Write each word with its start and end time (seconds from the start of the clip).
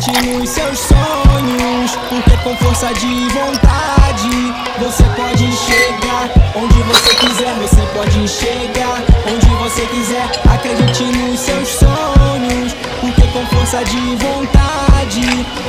Acredite 0.00 0.32
nos 0.32 0.48
seus 0.48 0.78
sonhos, 0.78 1.90
porque 2.08 2.34
com 2.42 2.56
força 2.56 2.86
de 2.94 3.28
vontade 3.28 4.54
você 4.78 5.02
pode 5.14 5.52
chegar 5.52 6.30
onde 6.56 6.82
você 6.84 7.14
quiser. 7.16 7.54
Você 7.56 7.82
pode 7.92 8.26
chegar 8.26 9.02
onde 9.30 9.46
você 9.56 9.86
quiser. 9.88 10.24
Acredite 10.50 11.02
nos 11.02 11.40
seus 11.40 11.68
sonhos, 11.68 12.72
porque 12.98 13.20
com 13.28 13.44
força 13.54 13.84
de 13.84 14.16
vontade 14.16 15.20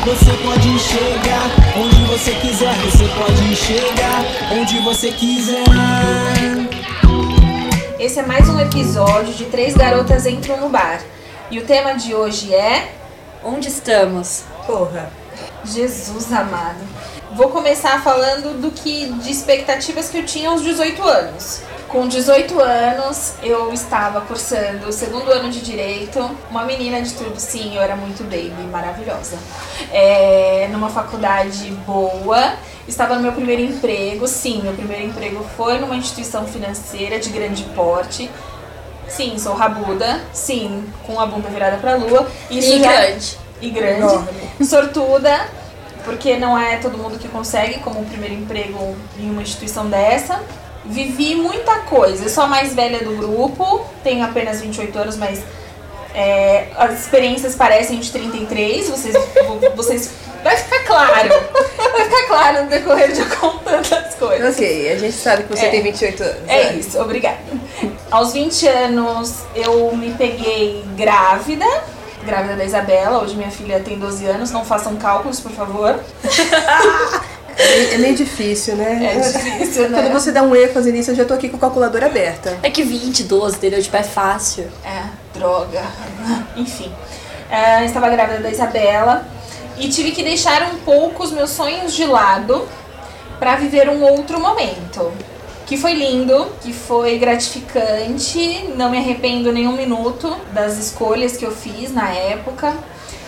você 0.06 0.32
pode 0.46 0.80
chegar 0.80 1.52
onde 1.76 2.04
você 2.06 2.32
quiser. 2.36 2.74
Você 2.86 3.10
pode 3.10 3.54
chegar 3.54 4.24
onde 4.58 4.80
você 4.80 5.12
quiser. 5.12 5.66
Esse 8.00 8.20
é 8.20 8.26
mais 8.26 8.48
um 8.48 8.58
episódio 8.62 9.34
de 9.34 9.44
Três 9.44 9.76
Garotas 9.76 10.26
Entram 10.26 10.56
no 10.62 10.70
Bar. 10.70 11.02
E 11.50 11.60
o 11.60 11.66
tema 11.66 11.96
de 11.96 12.16
hoje 12.16 12.54
é 12.54 13.01
Onde 13.44 13.70
estamos? 13.70 14.44
Porra. 14.68 15.12
Jesus 15.66 16.32
amado. 16.32 16.80
Vou 17.34 17.50
começar 17.50 18.04
falando 18.04 18.62
do 18.62 18.72
que 18.72 19.12
de 19.14 19.32
expectativas 19.32 20.10
que 20.10 20.18
eu 20.20 20.26
tinha 20.26 20.50
aos 20.50 20.62
18 20.62 21.02
anos. 21.02 21.62
Com 21.88 22.08
18 22.08 22.60
anos, 22.60 23.34
eu 23.42 23.74
estava 23.74 24.22
cursando 24.22 24.88
o 24.88 24.94
segundo 24.94 25.32
ano 25.32 25.50
de 25.50 25.60
Direito. 25.60 26.20
Uma 26.52 26.66
menina 26.66 27.02
de 27.02 27.14
tudo, 27.14 27.40
sim, 27.40 27.76
eu 27.76 27.82
era 27.82 27.96
muito 27.96 28.24
baby, 28.24 28.64
maravilhosa. 28.72 29.38
É, 29.92 30.70
numa 30.72 30.90
faculdade 30.90 31.72
boa. 31.86 32.54
Estava 32.88 33.16
no 33.16 33.22
meu 33.22 33.32
primeiro 33.32 33.62
emprego, 33.62 34.28
sim, 34.28 34.62
meu 34.62 34.74
primeiro 34.74 35.08
emprego 35.08 35.44
foi 35.58 35.80
numa 35.80 35.96
instituição 35.96 36.46
financeira 36.46 37.20
de 37.20 37.30
grande 37.30 37.64
porte. 37.76 38.30
Sim, 39.08 39.38
sou 39.38 39.54
rabuda, 39.54 40.22
sim, 40.34 40.86
com 41.06 41.20
a 41.20 41.26
bunda 41.26 41.50
virada 41.50 41.78
pra 41.78 41.96
lua. 41.96 42.28
Isso 42.50 42.74
e 42.74 42.80
já- 42.84 42.92
grande. 42.92 43.38
E 43.62 43.70
grande. 43.70 44.26
Sortuda, 44.66 45.48
porque 46.04 46.38
não 46.38 46.58
é 46.58 46.78
todo 46.78 46.98
mundo 46.98 47.20
que 47.20 47.28
consegue 47.28 47.80
como 47.80 48.00
um 48.00 48.06
primeiro 48.06 48.36
emprego 48.36 48.96
em 49.20 49.30
uma 49.30 49.42
instituição 49.42 49.88
dessa. 49.88 50.40
Vivi 50.84 51.36
muita 51.36 51.80
coisa, 51.82 52.24
eu 52.26 52.30
sou 52.30 52.44
a 52.46 52.48
mais 52.48 52.74
velha 52.74 53.04
do 53.04 53.16
grupo, 53.18 53.86
tenho 54.04 54.26
apenas 54.26 54.62
28 54.62 54.98
anos, 54.98 55.16
mas 55.18 55.44
é, 56.16 56.68
as 56.76 57.00
experiências 57.02 57.56
parecem 57.56 58.00
de 58.00 58.12
33, 58.12 58.90
vocês, 58.90 59.16
vocês. 59.76 60.12
Vai 60.44 60.58
ficar 60.58 60.84
claro! 60.86 61.30
Vai 61.92 62.04
ficar 62.06 62.28
claro 62.28 62.64
no 62.64 62.70
decorrer 62.70 63.12
de 63.12 63.20
eu 63.22 63.30
contando 63.38 63.94
as 63.94 64.16
coisas. 64.16 64.56
Ok, 64.56 64.92
a 64.92 64.98
gente 64.98 65.14
sabe 65.16 65.44
que 65.44 65.50
você 65.56 65.66
É. 65.66 65.70
tem 65.70 65.84
28 65.84 66.24
anos. 66.24 66.38
É 66.48 66.64
né? 66.66 66.74
isso, 66.76 67.00
obrigada. 67.00 67.38
Aos 68.10 68.34
20 68.34 68.68
anos 68.68 69.36
eu 69.56 69.96
me 69.96 70.12
peguei 70.14 70.84
grávida, 70.98 71.66
grávida 72.26 72.56
da 72.56 72.66
Isabela, 72.66 73.22
hoje 73.24 73.36
minha 73.36 73.52
filha 73.52 73.80
tem 73.80 73.98
12 74.00 74.26
anos, 74.26 74.52
não 74.52 74.66
façam 74.66 74.96
cálculos, 74.96 75.40
por 75.40 75.52
favor. 75.52 76.00
É, 77.58 77.98
meio 77.98 78.16
difícil, 78.16 78.76
né? 78.76 79.14
É 79.16 79.20
difícil, 79.20 79.90
né? 79.90 80.02
Quando 80.02 80.14
você 80.14 80.32
dá 80.32 80.42
um 80.42 80.56
erro 80.56 80.74
fazendo 80.74 80.96
isso, 80.96 81.12
eu 81.12 81.16
já 81.16 81.26
tô 81.26 81.34
aqui 81.34 81.50
com 81.50 81.58
a 81.58 81.60
calculadora 81.60 82.06
aberta. 82.08 82.58
É 82.64 82.70
que 82.72 82.82
20, 82.84 83.24
12, 83.24 83.58
entendeu? 83.58 83.82
Tipo, 83.82 83.98
é 83.98 84.04
fácil. 84.04 84.72
É, 84.84 85.04
droga. 85.38 85.84
Enfim. 86.56 86.92
É, 87.50 87.84
estava 87.86 88.10
grávida 88.10 88.40
da 88.40 88.50
Isabela 88.50 89.26
e 89.82 89.90
tive 89.90 90.12
que 90.12 90.24
deixar 90.24 90.62
um 90.72 90.78
pouco 90.78 91.24
os 91.24 91.32
meus 91.32 91.50
sonhos 91.50 91.94
de 91.94 92.06
lado 92.06 92.68
para 93.40 93.56
viver 93.56 93.90
um 93.90 94.04
outro 94.04 94.40
momento. 94.40 95.12
Que 95.66 95.76
foi 95.76 95.94
lindo, 95.94 96.52
que 96.62 96.72
foi 96.72 97.18
gratificante, 97.18 98.70
não 98.76 98.92
me 98.92 98.98
arrependo 98.98 99.52
nem 99.52 99.68
um 99.68 99.76
minuto 99.76 100.38
das 100.54 100.78
escolhas 100.78 101.36
que 101.36 101.44
eu 101.44 101.52
fiz 101.52 101.92
na 101.92 102.10
época. 102.10 102.78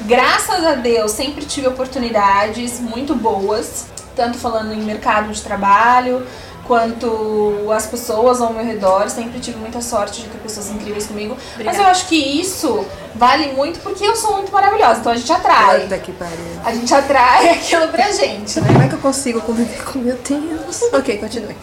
Graças 0.01 0.63
a 0.63 0.75
Deus, 0.75 1.11
sempre 1.11 1.43
tive 1.45 1.67
oportunidades 1.67 2.79
muito 2.79 3.15
boas, 3.15 3.87
tanto 4.15 4.37
falando 4.37 4.73
em 4.73 4.83
mercado 4.83 5.31
de 5.31 5.41
trabalho, 5.41 6.27
quanto 6.67 7.69
as 7.75 7.85
pessoas 7.87 8.41
ao 8.41 8.53
meu 8.53 8.63
redor. 8.65 9.09
Sempre 9.09 9.39
tive 9.39 9.57
muita 9.57 9.81
sorte 9.81 10.21
de 10.21 10.27
ter 10.29 10.37
pessoas 10.39 10.69
incríveis 10.69 11.05
comigo. 11.07 11.37
Mas 11.63 11.77
eu 11.77 11.83
acho 11.85 12.07
que 12.07 12.15
isso 12.15 12.85
vale 13.15 13.51
muito 13.53 13.79
porque 13.81 14.03
eu 14.05 14.15
sou 14.15 14.33
muito 14.37 14.51
maravilhosa, 14.51 14.99
então 15.01 15.11
a 15.11 15.15
gente 15.15 15.31
atrai. 15.31 15.81
Puta 15.81 15.97
que 15.99 16.11
pariu. 16.13 16.37
A 16.63 16.73
gente 16.73 16.93
atrai 16.93 17.49
aquilo 17.55 17.87
pra 17.89 18.11
gente, 18.11 18.59
né? 18.61 18.67
Como 18.67 18.81
é 18.83 18.87
que 18.87 18.95
eu 18.95 18.99
consigo 18.99 19.41
conviver 19.41 19.83
com 19.83 19.99
meu 19.99 20.15
Deus? 20.17 20.81
Ok, 20.93 21.17
continue. 21.17 21.55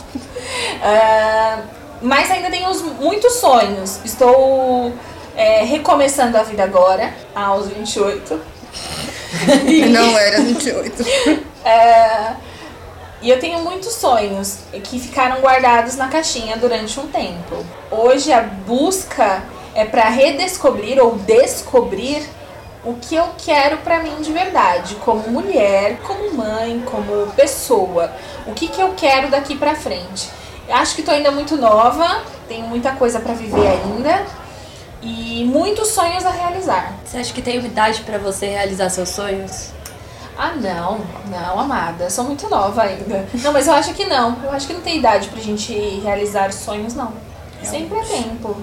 Ah, 0.83 1.61
mas 2.03 2.31
ainda 2.31 2.51
tenho 2.51 2.69
os- 2.71 2.83
muitos 2.83 3.35
sonhos. 3.35 3.99
Estou 4.05 4.93
é, 5.37 5.65
recomeçando 5.65 6.37
a 6.37 6.43
vida 6.43 6.63
agora, 6.65 7.13
aos 7.35 7.69
28. 7.69 8.41
Não 9.91 10.19
era 10.19 10.41
28. 10.41 11.05
É, 11.65 12.33
e 13.23 13.29
eu 13.29 13.39
tenho 13.39 13.61
muitos 13.61 13.95
sonhos 13.95 14.61
que 14.85 14.99
ficaram 14.99 15.41
guardados 15.41 15.97
na 15.97 16.09
caixinha 16.09 16.57
durante 16.57 16.99
um 16.99 17.07
tempo. 17.09 17.65
Hoje 17.91 18.33
a 18.33 18.43
busca 18.43 19.43
é 19.75 19.85
para 19.85 20.09
redescobrir 20.09 20.99
ou 21.03 21.17
descobrir 21.17 22.27
o 22.85 22.95
que 22.95 23.15
eu 23.15 23.29
quero 23.37 23.79
pra 23.79 24.03
mim 24.03 24.17
de 24.23 24.33
verdade, 24.33 24.95
como 24.97 25.29
mulher, 25.29 25.99
como 25.99 26.33
mãe, 26.33 26.83
como 26.87 27.27
pessoa. 27.33 28.11
O 28.47 28.55
que, 28.55 28.69
que 28.69 28.81
eu 28.81 28.95
quero 28.97 29.29
daqui 29.29 29.55
pra 29.55 29.75
frente. 29.75 30.31
Acho 30.69 30.95
que 30.95 31.03
tô 31.03 31.11
ainda 31.11 31.31
muito 31.31 31.57
nova, 31.57 32.23
tenho 32.49 32.67
muita 32.67 32.93
coisa 32.93 33.21
pra 33.21 33.35
viver 33.35 33.67
ainda 33.67 34.25
e 35.03 35.45
muitos 35.45 35.89
sonhos 35.89 36.25
a 36.25 36.31
realizar. 36.31 36.95
Você 37.05 37.19
acha 37.19 37.33
que 37.35 37.43
tem 37.43 37.59
idade 37.59 38.03
pra 38.03 38.19
você 38.19 38.47
realizar 38.47 38.89
seus 38.89 39.09
sonhos? 39.11 39.73
Ah, 40.43 40.53
não, 40.57 41.01
não, 41.31 41.61
amada. 41.61 42.09
Sou 42.09 42.25
muito 42.25 42.49
nova 42.49 42.83
ainda. 42.83 43.29
Não, 43.35 43.53
mas 43.53 43.67
eu 43.67 43.75
acho 43.75 43.93
que 43.93 44.07
não. 44.07 44.37
Eu 44.43 44.51
acho 44.53 44.67
que 44.67 44.73
não 44.73 44.81
tem 44.81 44.97
idade 44.97 45.29
pra 45.29 45.39
gente 45.41 45.73
realizar 46.03 46.51
sonhos, 46.53 46.95
não. 46.95 47.13
Sempre 47.63 47.99
é 47.99 48.03
tempo. 48.05 48.57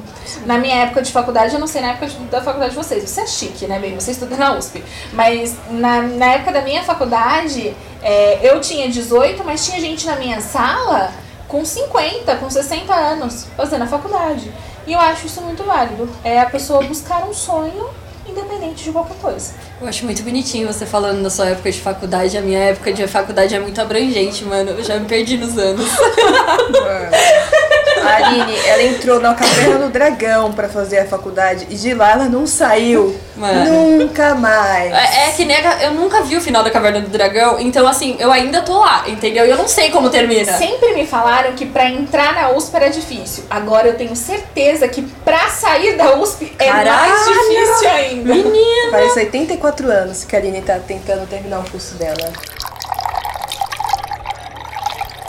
Na 0.48 0.58
minha 0.58 0.76
época 0.78 1.04
de 1.04 1.12
faculdade, 1.12 1.54
eu 1.54 1.60
não 1.60 1.68
sei 1.68 1.82
na 1.84 1.90
época 1.90 2.08
de- 2.08 2.18
da 2.26 2.42
faculdade 2.42 2.72
de 2.72 2.78
vocês. 2.78 3.08
Você 3.08 3.22
é 3.22 3.28
chique, 3.28 3.68
né, 3.68 3.78
bem? 3.78 3.94
Você 3.94 4.10
estuda 4.10 4.36
na 4.36 4.54
USP. 4.58 4.84
Mas 5.14 5.56
na, 5.70 6.02
na 6.02 6.26
época 6.26 6.52
da 6.52 6.62
minha 6.62 6.82
faculdade, 6.84 7.76
é, 8.02 8.40
eu 8.42 8.60
tinha 8.60 8.90
18, 8.90 9.44
mas 9.44 9.64
tinha 9.64 9.80
gente 9.80 10.08
na 10.08 10.16
minha 10.16 10.42
sala 10.42 11.12
com 11.48 11.64
50, 11.64 12.38
com 12.38 12.50
60 12.50 12.92
anos, 12.92 13.46
fazendo 13.56 13.84
a 13.84 13.88
faculdade. 13.88 14.52
E 14.88 14.94
eu 14.94 15.00
acho 15.00 15.28
isso 15.28 15.42
muito 15.42 15.64
válido. 15.64 16.10
É 16.24 16.40
a 16.42 16.48
pessoa 16.50 16.82
buscar 16.82 17.24
um 17.30 17.34
sonho 17.36 17.88
independente 18.30 18.84
de 18.84 18.92
qualquer 18.92 19.18
coisa. 19.18 19.54
Eu 19.82 19.88
acho 19.88 20.06
muito 20.06 20.24
bonitinho 20.24 20.68
você 20.68 20.86
falando 20.86 21.22
da 21.24 21.30
sua 21.30 21.48
época 21.48 21.72
de 21.72 21.80
faculdade. 21.80 22.38
A 22.38 22.42
minha 22.42 22.60
época 22.60 22.92
de 22.94 23.08
faculdade 23.08 23.56
é 23.56 23.60
muito 23.60 23.80
abrangente, 23.80 24.44
mano. 24.46 24.72
Eu 24.72 24.84
já 24.84 25.00
me 25.00 25.06
perdi 25.06 25.38
nos 25.38 25.58
anos. 25.58 25.88
A 28.08 28.16
Aline, 28.28 28.56
ela 28.66 28.84
entrou 28.84 29.20
na 29.20 29.34
caverna 29.34 29.78
do 29.80 29.90
dragão 29.90 30.52
pra 30.54 30.68
fazer 30.70 31.00
a 31.00 31.06
faculdade 31.06 31.68
e 31.70 31.76
de 31.76 31.94
lá 31.94 32.12
ela 32.14 32.26
não 32.26 32.48
saiu. 32.48 33.16
Mano. 33.36 33.98
Nunca 33.98 34.34
mais. 34.34 34.92
É, 34.92 35.30
é 35.30 35.32
que 35.34 35.46
nem 35.46 35.56
a- 35.58 35.84
eu 35.84 35.92
nunca 35.92 36.22
vi 36.24 36.36
o 36.38 36.42
final 36.42 36.64
da 36.64 36.72
Caverna 36.72 37.02
do 37.02 37.08
Dragão, 37.10 37.60
então 37.60 37.88
assim, 37.88 38.16
eu 38.20 38.32
ainda 38.32 38.62
tô 38.64 38.80
lá, 38.80 39.04
entendeu? 39.08 39.46
E 39.46 39.50
eu 39.52 39.58
não 39.58 39.68
sei 39.68 39.92
como 39.92 40.10
termina. 40.10 40.58
Sempre 40.58 40.94
me 40.96 41.06
falaram 41.06 41.54
que 41.54 41.66
pra 41.66 41.88
entrar 41.88 42.34
na 42.34 42.50
USP 42.50 42.76
era 42.76 42.90
difícil. 42.90 43.44
Agora 43.50 43.88
eu 43.88 43.96
tenho 43.96 44.16
certeza 44.16 44.88
que 44.88 45.04
pra 45.24 45.50
sair 45.50 45.96
da 45.96 46.16
USP 46.18 46.52
é 46.58 46.72
mais 46.72 46.88
Caralho! 46.88 47.14
difícil 47.26 47.90
ainda. 47.90 48.34
Menina! 48.34 48.92
Faz 48.92 49.16
84 49.18 49.92
anos 49.92 50.24
que 50.24 50.36
a 50.36 50.40
Aline 50.40 50.62
tá 50.62 50.80
tentando 50.80 51.28
terminar 51.28 51.60
o 51.60 51.70
curso 51.70 51.94
dela. 51.96 52.32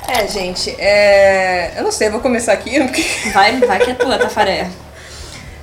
É, 0.09 0.27
gente, 0.27 0.75
é... 0.79 1.75
eu 1.77 1.85
não 1.85 1.93
sei, 1.93 2.09
vou 2.09 2.21
começar 2.21 2.53
aqui, 2.53 2.81
porque... 2.83 3.03
Vai, 3.33 3.61
vai 3.61 3.79
que 3.79 3.91
é 3.91 3.95
tua, 3.95 4.19
Tafaré. 4.19 4.71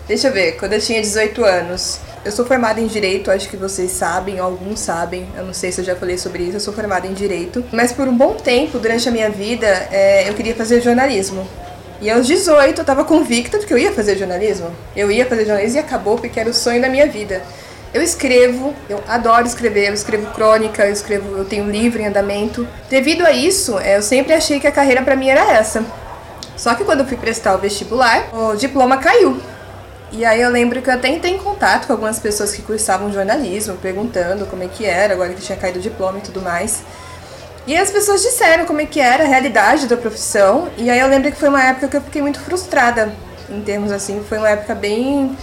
Deixa 0.07 0.27
eu 0.27 0.33
ver, 0.33 0.51
quando 0.57 0.73
eu 0.73 0.79
tinha 0.79 1.01
18 1.01 1.43
anos, 1.43 1.99
eu 2.23 2.31
sou 2.31 2.45
formada 2.45 2.79
em 2.79 2.85
Direito, 2.85 3.31
acho 3.31 3.49
que 3.49 3.57
vocês 3.57 3.89
sabem, 3.89 4.37
alguns 4.37 4.79
sabem, 4.79 5.27
eu 5.35 5.43
não 5.43 5.53
sei 5.53 5.71
se 5.71 5.81
eu 5.81 5.85
já 5.85 5.95
falei 5.95 6.15
sobre 6.19 6.43
isso, 6.43 6.57
eu 6.57 6.59
sou 6.59 6.73
formada 6.73 7.07
em 7.07 7.13
Direito. 7.13 7.65
Mas 7.71 7.91
por 7.91 8.07
um 8.07 8.15
bom 8.15 8.35
tempo, 8.35 8.77
durante 8.77 9.09
a 9.09 9.11
minha 9.11 9.31
vida, 9.31 9.67
é, 9.91 10.29
eu 10.29 10.35
queria 10.35 10.53
fazer 10.53 10.79
jornalismo. 10.79 11.47
E 11.99 12.09
aos 12.09 12.27
18 12.27 12.81
eu 12.81 12.85
tava 12.85 13.03
convicta 13.03 13.57
de 13.57 13.65
que 13.65 13.73
eu 13.73 13.77
ia 13.79 13.91
fazer 13.91 14.15
jornalismo. 14.15 14.71
Eu 14.95 15.09
ia 15.09 15.25
fazer 15.25 15.45
jornalismo 15.45 15.77
e 15.77 15.79
acabou 15.79 16.17
porque 16.17 16.39
era 16.39 16.49
o 16.49 16.53
sonho 16.53 16.79
da 16.79 16.89
minha 16.89 17.07
vida. 17.07 17.41
Eu 17.95 18.01
escrevo, 18.01 18.75
eu 18.89 19.01
adoro 19.07 19.47
escrever, 19.47 19.87
eu 19.87 19.93
escrevo 19.93 20.29
crônica, 20.33 20.85
eu 20.85 20.91
escrevo, 20.91 21.37
eu 21.37 21.45
tenho 21.45 21.63
um 21.63 21.71
livro 21.71 22.01
em 22.01 22.07
andamento. 22.07 22.67
Devido 22.89 23.25
a 23.25 23.31
isso, 23.31 23.79
é, 23.79 23.95
eu 23.95 24.01
sempre 24.01 24.33
achei 24.33 24.59
que 24.59 24.67
a 24.67 24.71
carreira 24.71 25.01
pra 25.01 25.15
mim 25.15 25.29
era 25.29 25.53
essa. 25.53 25.81
Só 26.57 26.75
que 26.75 26.83
quando 26.83 26.99
eu 26.99 27.05
fui 27.05 27.15
prestar 27.15 27.55
o 27.55 27.57
vestibular, 27.57 28.27
o 28.33 28.53
diploma 28.57 28.97
caiu. 28.97 29.39
E 30.11 30.25
aí 30.25 30.41
eu 30.41 30.49
lembro 30.49 30.81
que 30.81 30.89
eu 30.89 30.93
até 30.93 31.07
entrei 31.07 31.35
em 31.35 31.37
contato 31.37 31.87
com 31.87 31.93
algumas 31.93 32.19
pessoas 32.19 32.51
que 32.51 32.61
cursavam 32.63 33.13
jornalismo, 33.13 33.77
perguntando 33.77 34.45
como 34.45 34.61
é 34.61 34.67
que 34.67 34.85
era, 34.85 35.13
agora 35.13 35.33
que 35.33 35.39
tinha 35.39 35.57
caído 35.57 35.79
o 35.79 35.81
diploma 35.81 36.17
e 36.17 36.21
tudo 36.21 36.41
mais. 36.41 36.83
E 37.65 37.77
as 37.77 37.89
pessoas 37.91 38.21
disseram 38.21 38.65
como 38.65 38.81
é 38.81 38.85
que 38.85 38.99
era 38.99 39.23
a 39.23 39.27
realidade 39.27 39.87
da 39.87 39.95
profissão. 39.95 40.67
E 40.77 40.89
aí 40.89 40.99
eu 40.99 41.07
lembro 41.07 41.31
que 41.31 41.37
foi 41.37 41.47
uma 41.47 41.63
época 41.63 41.87
que 41.87 41.95
eu 41.95 42.01
fiquei 42.01 42.21
muito 42.21 42.41
frustrada. 42.41 43.13
Em 43.49 43.61
termos 43.61 43.89
assim, 43.93 44.21
foi 44.27 44.37
uma 44.37 44.49
época 44.49 44.75
bem 44.75 45.37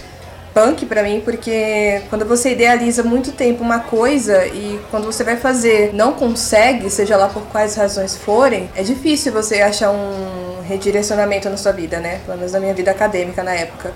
punk 0.53 0.85
pra 0.85 1.03
mim, 1.03 1.21
porque 1.23 2.01
quando 2.09 2.25
você 2.25 2.51
idealiza 2.51 3.03
muito 3.03 3.31
tempo 3.31 3.63
uma 3.63 3.79
coisa 3.79 4.45
e 4.45 4.79
quando 4.91 5.05
você 5.05 5.23
vai 5.23 5.37
fazer 5.37 5.93
não 5.93 6.13
consegue, 6.13 6.89
seja 6.89 7.17
lá 7.17 7.27
por 7.27 7.43
quais 7.43 7.75
razões 7.75 8.15
forem, 8.15 8.69
é 8.75 8.83
difícil 8.83 9.33
você 9.33 9.61
achar 9.61 9.91
um 9.91 10.61
redirecionamento 10.61 11.49
na 11.49 11.57
sua 11.57 11.71
vida, 11.71 11.99
né? 11.99 12.21
Pelo 12.25 12.37
menos 12.37 12.53
na 12.53 12.59
minha 12.59 12.73
vida 12.73 12.91
acadêmica 12.91 13.43
na 13.43 13.53
época. 13.53 13.91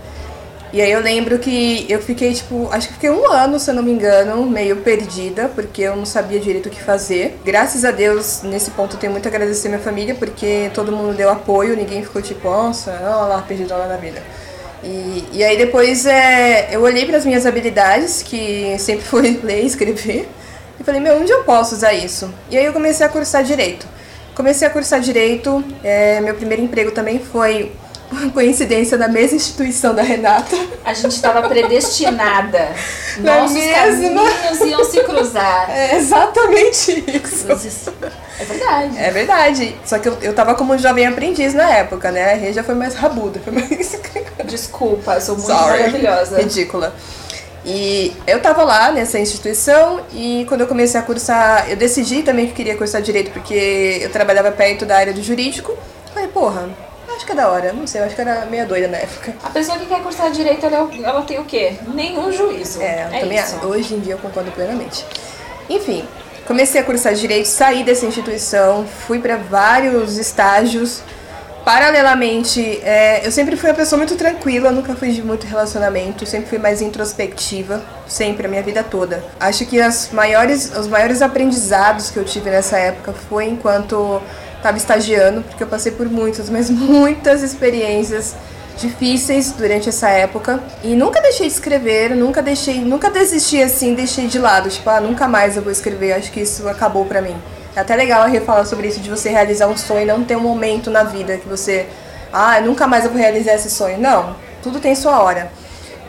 E 0.73 0.81
aí 0.81 0.91
eu 0.91 0.99
lembro 0.99 1.39
que 1.39 1.85
eu 1.87 2.01
fiquei, 2.01 2.33
tipo, 2.33 2.67
acho 2.71 2.89
que 2.89 2.95
fiquei 2.95 3.09
um 3.09 3.25
ano, 3.31 3.57
se 3.57 3.71
eu 3.71 3.73
não 3.73 3.81
me 3.81 3.91
engano, 3.91 4.45
meio 4.45 4.77
perdida, 4.77 5.49
porque 5.55 5.83
eu 5.83 5.95
não 5.95 6.05
sabia 6.05 6.41
direito 6.41 6.65
o 6.65 6.69
que 6.69 6.81
fazer. 6.81 7.39
Graças 7.45 7.85
a 7.85 7.91
Deus, 7.91 8.41
nesse 8.43 8.71
ponto 8.71 8.95
eu 8.95 8.99
tenho 8.99 9.13
muito 9.13 9.25
a 9.25 9.29
agradecer 9.29 9.69
minha 9.69 9.79
família, 9.79 10.13
porque 10.13 10.69
todo 10.73 10.91
mundo 10.91 11.15
deu 11.15 11.29
apoio, 11.29 11.73
ninguém 11.73 12.03
ficou 12.03 12.21
tipo, 12.21 12.49
nossa, 12.49 12.91
olha 12.91 13.35
lá, 13.35 13.41
perdida 13.41 13.77
lá 13.77 13.87
na 13.87 13.95
vida. 13.95 14.21
E, 14.83 15.23
e 15.33 15.43
aí 15.43 15.57
depois 15.57 16.05
é, 16.05 16.69
eu 16.75 16.81
olhei 16.81 17.05
para 17.05 17.17
as 17.17 17.25
minhas 17.25 17.45
habilidades, 17.45 18.21
que 18.21 18.75
sempre 18.79 19.03
foi 19.07 19.39
ler 19.43 19.63
e 19.63 19.65
escrever, 19.65 20.27
e 20.79 20.83
falei, 20.83 21.01
meu, 21.01 21.17
onde 21.17 21.31
eu 21.31 21.43
posso 21.43 21.75
usar 21.75 21.93
isso? 21.93 22.33
E 22.49 22.57
aí 22.57 22.65
eu 22.65 22.73
comecei 22.73 23.05
a 23.05 23.09
cursar 23.09 23.43
direito. 23.43 23.87
Comecei 24.35 24.67
a 24.67 24.69
cursar 24.69 24.99
direito, 24.99 25.63
é, 25.83 26.21
meu 26.21 26.35
primeiro 26.35 26.61
emprego 26.61 26.91
também 26.91 27.19
foi 27.19 27.71
coincidência 28.33 28.97
na 28.97 29.07
mesma 29.07 29.37
instituição 29.37 29.93
da 29.93 30.01
Renata. 30.01 30.55
A 30.83 30.93
gente 30.93 31.11
estava 31.11 31.47
predestinada. 31.47 32.69
Na 33.19 33.41
Nossos 33.41 33.57
mesma. 33.57 34.23
caminhos 34.23 34.61
iam 34.61 34.85
se 34.85 35.03
cruzar. 35.03 35.69
É 35.77 35.97
exatamente 35.97 37.03
isso. 37.25 37.91
É 38.39 38.45
verdade. 38.45 38.97
É 38.97 39.11
verdade. 39.11 39.75
Só 39.83 39.97
que 39.97 40.07
eu, 40.07 40.17
eu 40.21 40.33
tava 40.33 40.53
como 40.55 40.77
jovem 40.77 41.07
aprendiz 41.07 41.53
na 41.53 41.69
época, 41.69 42.11
né? 42.11 42.33
A 42.33 42.35
Rê 42.35 42.53
já 42.53 42.63
foi 42.63 42.75
mais 42.75 42.93
rabuda, 42.93 43.39
foi 43.39 43.53
mais. 43.53 43.99
Desculpa, 44.45 45.15
eu 45.15 45.21
sou 45.21 45.35
muito 45.35 45.47
Sorry. 45.47 45.79
maravilhosa. 45.79 46.37
Ridícula. 46.37 46.93
E 47.65 48.15
eu 48.25 48.39
tava 48.39 48.63
lá 48.63 48.91
nessa 48.91 49.19
instituição 49.19 50.01
e 50.13 50.45
quando 50.47 50.61
eu 50.61 50.67
comecei 50.67 50.99
a 50.99 51.03
cursar, 51.03 51.69
eu 51.69 51.75
decidi 51.75 52.23
também 52.23 52.47
que 52.47 52.53
queria 52.53 52.77
cursar 52.77 53.01
direito 53.01 53.31
porque 53.31 53.99
eu 54.01 54.09
trabalhava 54.11 54.51
perto 54.51 54.85
da 54.85 54.95
área 54.95 55.11
do 55.13 55.21
jurídico. 55.21 55.75
Falei, 56.13 56.29
porra, 56.29 56.69
acho 57.17 57.25
que 57.25 57.31
é 57.31 57.35
da 57.35 57.49
hora. 57.49 57.73
Não 57.73 57.85
sei, 57.85 58.01
eu 58.01 58.05
acho 58.05 58.15
que 58.15 58.21
era 58.21 58.45
meio 58.45 58.65
doida 58.67 58.87
na 58.87 58.97
época. 58.97 59.33
A 59.43 59.49
pessoa 59.49 59.77
que 59.77 59.85
quer 59.85 60.01
cursar 60.01 60.31
direito, 60.31 60.65
ela, 60.65 60.89
ela 61.03 61.21
tem 61.23 61.39
o 61.39 61.45
quê? 61.45 61.75
Nenhum 61.93 62.31
juízo. 62.31 62.81
É, 62.81 63.07
é 63.11 63.19
também, 63.19 63.39
isso. 63.39 63.65
hoje 63.65 63.95
em 63.95 63.99
dia 63.99 64.13
eu 64.13 64.19
concordo 64.19 64.51
plenamente. 64.51 65.03
Enfim, 65.69 66.05
comecei 66.45 66.79
a 66.79 66.83
cursar 66.83 67.13
direito, 67.13 67.47
saí 67.47 67.83
dessa 67.83 68.05
instituição, 68.05 68.85
fui 68.85 69.19
para 69.19 69.35
vários 69.35 70.17
estágios. 70.17 71.01
Paralelamente, 71.65 72.79
é, 72.81 73.27
eu 73.27 73.31
sempre 73.31 73.57
fui 73.57 73.69
uma 73.69 73.75
pessoa 73.75 73.97
muito 73.97 74.15
tranquila, 74.15 74.71
nunca 74.71 74.95
fui 74.95 75.11
de 75.11 75.21
muito 75.21 75.45
relacionamento, 75.45 76.25
sempre 76.25 76.47
fui 76.47 76.57
mais 76.57 76.81
introspectiva, 76.81 77.83
sempre, 78.07 78.45
a 78.45 78.49
minha 78.49 78.63
vida 78.63 78.83
toda. 78.83 79.21
Acho 79.37 79.65
que 79.65 79.81
as 79.81 80.11
maiores, 80.13 80.71
os 80.77 80.87
maiores 80.87 81.21
aprendizados 81.21 82.09
que 82.09 82.15
eu 82.15 82.23
tive 82.23 82.49
nessa 82.49 82.77
época 82.77 83.11
foi 83.11 83.47
enquanto 83.49 84.21
estava 84.57 84.77
estagiando, 84.77 85.41
porque 85.41 85.63
eu 85.63 85.67
passei 85.67 85.91
por 85.91 86.09
muitas, 86.09 86.49
mas 86.49 86.69
muitas 86.69 87.41
experiências 87.41 88.35
difíceis 88.77 89.51
durante 89.51 89.89
essa 89.89 90.09
época 90.09 90.61
e 90.83 90.89
nunca 90.89 91.19
deixei 91.19 91.47
de 91.47 91.53
escrever, 91.53 92.15
nunca 92.15 92.41
deixei, 92.41 92.79
nunca 92.79 93.09
desisti 93.09 93.61
assim, 93.61 93.95
deixei 93.95 94.27
de 94.27 94.37
lado, 94.37 94.69
tipo, 94.69 94.87
ah, 94.89 95.01
nunca 95.01 95.27
mais 95.27 95.55
eu 95.55 95.63
vou 95.63 95.71
escrever, 95.71 96.13
acho 96.13 96.31
que 96.31 96.41
isso 96.41 96.67
acabou 96.69 97.05
pra 97.05 97.21
mim. 97.21 97.35
É 97.75 97.79
até 97.79 97.95
legal 97.95 98.23
a 98.23 98.27
Rê 98.27 98.39
falar 98.39 98.65
sobre 98.65 98.87
isso 98.87 98.99
de 98.99 99.09
você 99.09 99.29
realizar 99.29 99.67
um 99.67 99.77
sonho 99.77 100.01
e 100.01 100.05
não 100.05 100.23
ter 100.23 100.35
um 100.35 100.41
momento 100.41 100.89
na 100.89 101.03
vida 101.03 101.37
que 101.37 101.47
você, 101.47 101.87
ah, 102.31 102.59
nunca 102.61 102.87
mais 102.87 103.05
eu 103.05 103.11
vou 103.11 103.19
realizar 103.19 103.53
esse 103.53 103.69
sonho. 103.69 103.99
Não, 103.99 104.35
tudo 104.63 104.79
tem 104.79 104.95
sua 104.95 105.21
hora. 105.21 105.51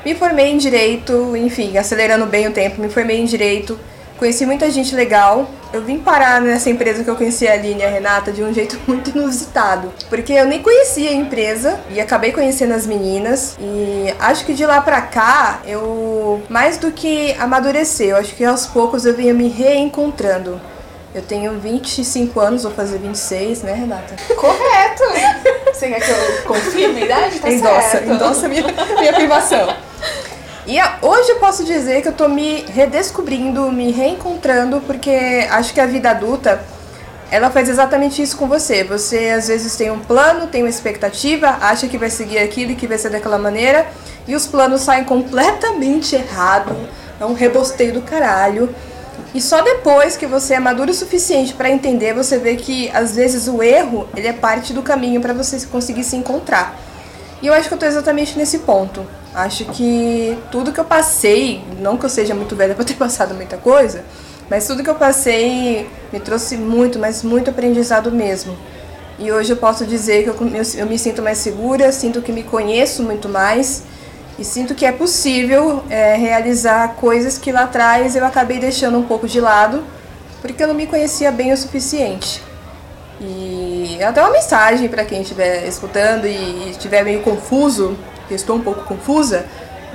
Me 0.04 0.14
formei 0.14 0.50
em 0.50 0.56
direito, 0.56 1.36
enfim, 1.36 1.76
acelerando 1.76 2.24
bem 2.26 2.46
o 2.46 2.52
tempo, 2.52 2.80
me 2.80 2.88
formei 2.88 3.20
em 3.20 3.24
direito. 3.24 3.78
Conheci 4.18 4.46
muita 4.46 4.70
gente 4.70 4.94
legal. 4.94 5.48
Eu 5.72 5.82
vim 5.82 5.98
parar 5.98 6.40
nessa 6.40 6.70
empresa 6.70 7.04
que 7.04 7.10
eu 7.10 7.16
conheci 7.16 7.46
a 7.46 7.52
Aline 7.52 7.80
e 7.80 7.84
a 7.84 7.88
Renata 7.88 8.32
de 8.32 8.42
um 8.42 8.52
jeito 8.52 8.78
muito 8.88 9.10
inusitado. 9.10 9.92
Porque 10.08 10.32
eu 10.32 10.46
nem 10.46 10.62
conhecia 10.62 11.10
a 11.10 11.12
empresa 11.12 11.78
e 11.90 12.00
acabei 12.00 12.32
conhecendo 12.32 12.72
as 12.72 12.86
meninas. 12.86 13.56
E 13.60 14.14
acho 14.18 14.46
que 14.46 14.54
de 14.54 14.64
lá 14.64 14.80
pra 14.80 15.02
cá, 15.02 15.60
eu 15.66 16.42
mais 16.48 16.78
do 16.78 16.90
que 16.90 17.34
amadurecer, 17.38 18.08
eu 18.08 18.16
acho 18.16 18.34
que 18.34 18.44
aos 18.44 18.66
poucos 18.66 19.04
eu 19.04 19.14
vinha 19.14 19.34
me 19.34 19.48
reencontrando. 19.48 20.60
Eu 21.14 21.22
tenho 21.22 21.58
25 21.58 22.38
anos, 22.38 22.62
vou 22.62 22.72
fazer 22.72 22.98
26, 22.98 23.62
né, 23.62 23.72
Renata? 23.72 24.14
Correto! 24.36 25.02
Você 25.72 25.88
quer 25.88 26.00
que 26.00 26.10
eu 26.10 26.42
confirme 26.44 27.02
a 27.02 27.04
idade? 27.04 27.40
Tá 27.40 27.50
endossa, 27.50 27.90
certo. 27.90 28.10
endossa 28.10 28.48
minha, 28.48 28.62
minha 28.98 29.10
afirmação. 29.10 29.74
E 30.68 30.78
a- 30.78 30.98
hoje 31.00 31.30
eu 31.30 31.36
posso 31.36 31.64
dizer 31.64 32.02
que 32.02 32.08
eu 32.08 32.12
tô 32.12 32.28
me 32.28 32.62
redescobrindo, 32.68 33.72
me 33.72 33.90
reencontrando, 33.90 34.82
porque 34.82 35.46
acho 35.50 35.72
que 35.72 35.80
a 35.80 35.86
vida 35.86 36.10
adulta, 36.10 36.60
ela 37.30 37.50
faz 37.50 37.70
exatamente 37.70 38.20
isso 38.20 38.36
com 38.36 38.46
você. 38.46 38.84
Você 38.84 39.30
às 39.30 39.48
vezes 39.48 39.74
tem 39.76 39.90
um 39.90 39.98
plano, 39.98 40.46
tem 40.46 40.62
uma 40.62 40.68
expectativa, 40.68 41.56
acha 41.62 41.88
que 41.88 41.96
vai 41.96 42.10
seguir 42.10 42.36
aquilo 42.36 42.72
e 42.72 42.74
que 42.74 42.86
vai 42.86 42.98
ser 42.98 43.08
daquela 43.08 43.38
maneira, 43.38 43.86
e 44.26 44.34
os 44.36 44.46
planos 44.46 44.82
saem 44.82 45.04
completamente 45.04 46.14
errado, 46.14 46.76
é 47.18 47.24
um 47.24 47.32
rebosteio 47.32 47.94
do 47.94 48.02
caralho. 48.02 48.68
E 49.34 49.40
só 49.40 49.62
depois 49.62 50.18
que 50.18 50.26
você 50.26 50.52
é 50.52 50.60
maduro 50.60 50.90
o 50.90 50.94
suficiente 50.94 51.54
para 51.54 51.70
entender, 51.70 52.12
você 52.12 52.36
vê 52.36 52.56
que 52.56 52.90
às 52.92 53.16
vezes 53.16 53.48
o 53.48 53.62
erro, 53.62 54.06
ele 54.14 54.26
é 54.26 54.34
parte 54.34 54.74
do 54.74 54.82
caminho 54.82 55.22
para 55.22 55.32
você 55.32 55.64
conseguir 55.64 56.04
se 56.04 56.14
encontrar. 56.14 56.78
E 57.40 57.46
eu 57.46 57.54
acho 57.54 57.68
que 57.68 57.74
eu 57.74 57.78
tô 57.78 57.86
exatamente 57.86 58.36
nesse 58.36 58.58
ponto. 58.58 59.06
Acho 59.34 59.64
que 59.66 60.38
tudo 60.50 60.72
que 60.72 60.80
eu 60.80 60.84
passei, 60.84 61.62
não 61.80 61.96
que 61.96 62.04
eu 62.04 62.10
seja 62.10 62.34
muito 62.34 62.56
velha 62.56 62.74
para 62.74 62.84
ter 62.84 62.94
passado 62.96 63.34
muita 63.34 63.56
coisa, 63.56 64.04
mas 64.48 64.66
tudo 64.66 64.82
que 64.82 64.90
eu 64.90 64.94
passei 64.94 65.88
me 66.12 66.18
trouxe 66.18 66.56
muito, 66.56 66.98
mas 66.98 67.22
muito 67.22 67.50
aprendizado 67.50 68.10
mesmo. 68.10 68.56
E 69.18 69.30
hoje 69.32 69.52
eu 69.52 69.56
posso 69.56 69.84
dizer 69.84 70.22
que 70.22 70.30
eu, 70.30 70.36
eu, 70.54 70.62
eu 70.76 70.86
me 70.86 70.98
sinto 70.98 71.20
mais 71.20 71.38
segura, 71.38 71.90
sinto 71.92 72.22
que 72.22 72.32
me 72.32 72.42
conheço 72.42 73.02
muito 73.02 73.28
mais 73.28 73.82
e 74.38 74.44
sinto 74.44 74.72
que 74.72 74.86
é 74.86 74.92
possível 74.92 75.82
é, 75.90 76.14
realizar 76.14 76.94
coisas 76.94 77.36
que 77.36 77.50
lá 77.50 77.64
atrás 77.64 78.14
eu 78.14 78.24
acabei 78.24 78.60
deixando 78.60 78.96
um 78.96 79.02
pouco 79.02 79.26
de 79.26 79.40
lado, 79.40 79.82
porque 80.40 80.62
eu 80.62 80.68
não 80.68 80.74
me 80.74 80.86
conhecia 80.86 81.32
bem 81.32 81.52
o 81.52 81.56
suficiente. 81.56 82.40
E 83.20 83.98
até 84.00 84.20
uma 84.20 84.30
mensagem 84.30 84.88
para 84.88 85.04
quem 85.04 85.22
estiver 85.22 85.66
escutando 85.66 86.24
e 86.24 86.70
estiver 86.70 87.02
meio 87.02 87.20
confuso, 87.20 87.98
que 88.28 88.34
estou 88.34 88.56
um 88.56 88.60
pouco 88.60 88.84
confusa, 88.84 89.46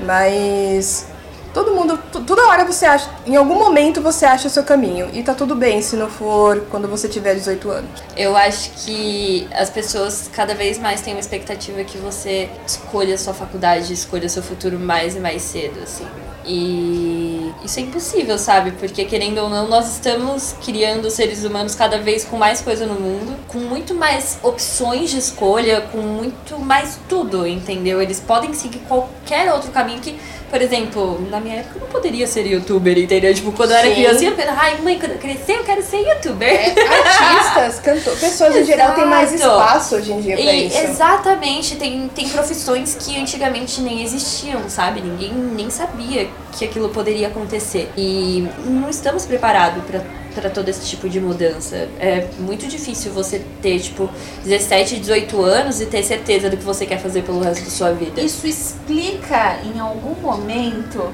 mas 0.06 1.08
todo 1.54 1.72
mundo, 1.72 1.98
toda 2.26 2.48
hora 2.48 2.66
você 2.66 2.86
acha, 2.86 3.10
em 3.26 3.36
algum 3.36 3.56
momento 3.56 4.02
você 4.02 4.26
acha 4.26 4.48
o 4.48 4.50
seu 4.50 4.64
caminho. 4.64 5.10
E 5.14 5.22
tá 5.24 5.34
tudo 5.34 5.56
bem 5.56 5.82
se 5.82 5.96
não 5.96 6.10
for 6.10 6.62
quando 6.72 6.88
você 6.88 7.08
tiver 7.08 7.36
18 7.36 7.70
anos. 7.70 7.90
Eu 8.18 8.36
acho 8.36 8.72
que 8.84 9.48
as 9.54 9.70
pessoas 9.70 10.30
cada 10.34 10.56
vez 10.56 10.80
mais 10.80 11.02
têm 11.02 11.14
uma 11.14 11.20
expectativa 11.20 11.84
que 11.84 11.98
você 11.98 12.50
escolha 12.66 13.18
sua 13.18 13.34
faculdade, 13.34 13.94
escolha 13.94 14.28
seu 14.28 14.42
futuro 14.42 14.80
mais 14.80 15.16
e 15.16 15.20
mais 15.20 15.42
cedo, 15.44 15.80
assim. 15.84 16.08
E 16.46 17.43
isso 17.64 17.80
é 17.80 17.84
impossível, 17.84 18.38
sabe? 18.38 18.72
Porque 18.72 19.06
querendo 19.06 19.40
ou 19.40 19.50
não, 19.50 19.68
nós 19.68 19.94
estamos 19.94 20.56
criando 20.64 21.10
seres 21.10 21.44
humanos 21.44 21.76
cada 21.76 21.98
vez 21.98 22.24
com 22.26 22.38
mais 22.38 22.62
coisa 22.62 22.86
no 22.86 22.96
mundo, 22.96 23.36
com 23.48 23.58
muito 23.60 23.94
mais 23.94 24.38
opções 24.44 25.10
de 25.10 25.18
escolha, 25.18 25.82
com 25.92 25.98
muito 26.00 26.60
mais 26.60 27.00
tudo, 27.08 27.46
entendeu? 27.48 28.02
Eles 28.02 28.20
podem 28.20 28.54
seguir 28.54 28.80
qualquer 28.88 29.52
outro 29.52 29.72
caminho 29.72 30.00
que, 30.00 30.20
por 30.50 30.62
exemplo, 30.62 31.26
na 31.30 31.40
minha 31.40 31.56
época 31.58 31.76
eu 31.78 31.82
não 31.82 31.88
poderia 31.88 32.28
ser 32.28 32.46
youtuber, 32.46 32.98
entendeu? 32.98 33.34
Tipo, 33.34 33.52
quando 33.52 33.72
eu 33.72 33.78
era 33.78 33.88
Sim. 33.88 33.94
criança, 33.96 34.24
eu 34.24 34.30
ia 34.30 34.32
pensar, 34.32 34.58
ai 34.60 34.82
mãe, 34.82 35.00
quando 35.00 35.12
eu 35.14 35.18
crescer 35.18 35.54
eu 35.58 35.64
quero 35.64 35.82
ser 35.82 35.98
youtuber. 35.98 36.74
Artistas, 37.06 37.80
cantores, 37.80 38.20
pessoas 38.20 38.56
em 38.56 38.66
geral 38.66 38.94
têm 38.96 39.06
mais 39.06 39.34
espaço 39.34 39.96
hoje 39.96 40.12
em 40.12 40.22
dia 40.22 40.36
pra 40.36 40.46
E, 40.46 40.68
isso. 40.68 40.78
exatamente, 40.78 41.76
tem, 41.76 42.10
tem 42.14 42.30
profissões 42.30 42.96
que 43.00 43.18
antigamente 43.20 43.82
nem 43.82 44.04
existiam, 44.04 44.70
sabe? 44.70 45.02
Ninguém 45.02 45.34
nem 45.34 45.70
sabia 45.70 46.28
que 46.58 46.66
aquilo 46.66 46.90
poderia 46.90 47.28
acontecer. 47.28 47.90
E 47.98 48.48
não 48.66 48.90
estamos 48.90 49.26
preparados 49.26 49.84
pra 49.86 50.02
para 50.34 50.50
todo 50.50 50.68
esse 50.70 50.86
tipo 50.88 51.08
de 51.08 51.20
mudança. 51.20 51.88
É 52.00 52.28
muito 52.40 52.68
difícil 52.68 53.12
você 53.12 53.42
ter, 53.62 53.80
tipo, 53.80 54.10
17, 54.44 55.00
18 55.00 55.42
anos 55.42 55.80
e 55.80 55.86
ter 55.86 56.04
certeza 56.04 56.50
do 56.50 56.58
que 56.58 56.64
você 56.64 56.86
quer 56.86 57.00
fazer 57.00 57.22
pelo 57.22 57.40
resto 57.40 57.64
da 57.64 57.70
sua 57.70 57.92
vida. 57.92 58.22
Isso 58.22 58.48
explica 58.48 59.60
em 59.64 59.80
algum 59.80 60.16
momento 60.20 61.14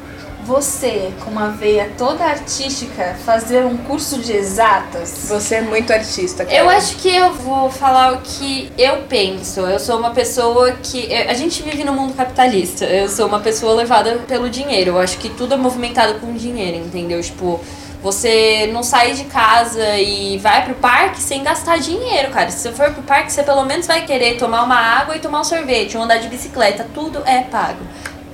você, 0.50 1.14
com 1.24 1.30
uma 1.30 1.50
veia 1.50 1.92
toda 1.96 2.24
artística, 2.24 3.16
fazer 3.24 3.64
um 3.64 3.78
curso 3.78 4.18
de 4.18 4.34
exatas? 4.34 5.28
Você 5.30 5.56
é 5.56 5.62
muito 5.62 5.94
artista, 5.94 6.44
cara. 6.44 6.58
Eu 6.58 6.68
acho 6.68 6.96
que 6.96 7.08
eu 7.08 7.36
vou 7.36 7.70
falar 7.70 8.14
o 8.14 8.22
que 8.22 8.72
eu 8.76 9.04
penso. 9.08 9.60
Eu 9.60 9.80
sou 9.80 10.00
uma 10.00 10.10
pessoa 10.10 10.72
que. 10.72 11.14
A 11.14 11.36
gente 11.36 11.62
vive 11.62 11.84
no 11.84 11.94
mundo 11.94 12.16
capitalista. 12.16 12.84
Eu 12.86 13.08
sou 13.08 13.28
uma 13.28 13.40
pessoa 13.40 13.76
levada 13.76 14.24
pelo 14.28 14.50
dinheiro. 14.50 14.92
Eu 14.92 15.00
acho 15.00 15.20
que 15.20 15.30
tudo 15.30 15.54
é 15.54 15.58
movimentado 15.58 16.16
com 16.16 16.34
dinheiro, 16.34 16.78
entendeu? 16.78 17.22
Tipo, 17.22 17.60
você 18.02 18.68
não 18.74 18.82
sai 18.82 19.14
de 19.14 19.26
casa 19.26 20.00
e 20.00 20.40
vai 20.40 20.66
pro 20.66 20.74
parque 20.74 21.22
sem 21.22 21.44
gastar 21.44 21.78
dinheiro, 21.78 22.32
cara. 22.32 22.50
Se 22.50 22.58
você 22.58 22.72
for 22.72 22.92
pro 22.92 23.04
parque, 23.04 23.32
você 23.32 23.44
pelo 23.44 23.64
menos 23.66 23.86
vai 23.86 24.04
querer 24.04 24.38
tomar 24.38 24.64
uma 24.64 24.78
água 24.78 25.16
e 25.16 25.20
tomar 25.20 25.42
um 25.42 25.44
sorvete, 25.44 25.96
ou 25.96 26.02
andar 26.02 26.18
de 26.18 26.28
bicicleta. 26.28 26.88
Tudo 26.92 27.22
é 27.24 27.42
pago. 27.42 27.86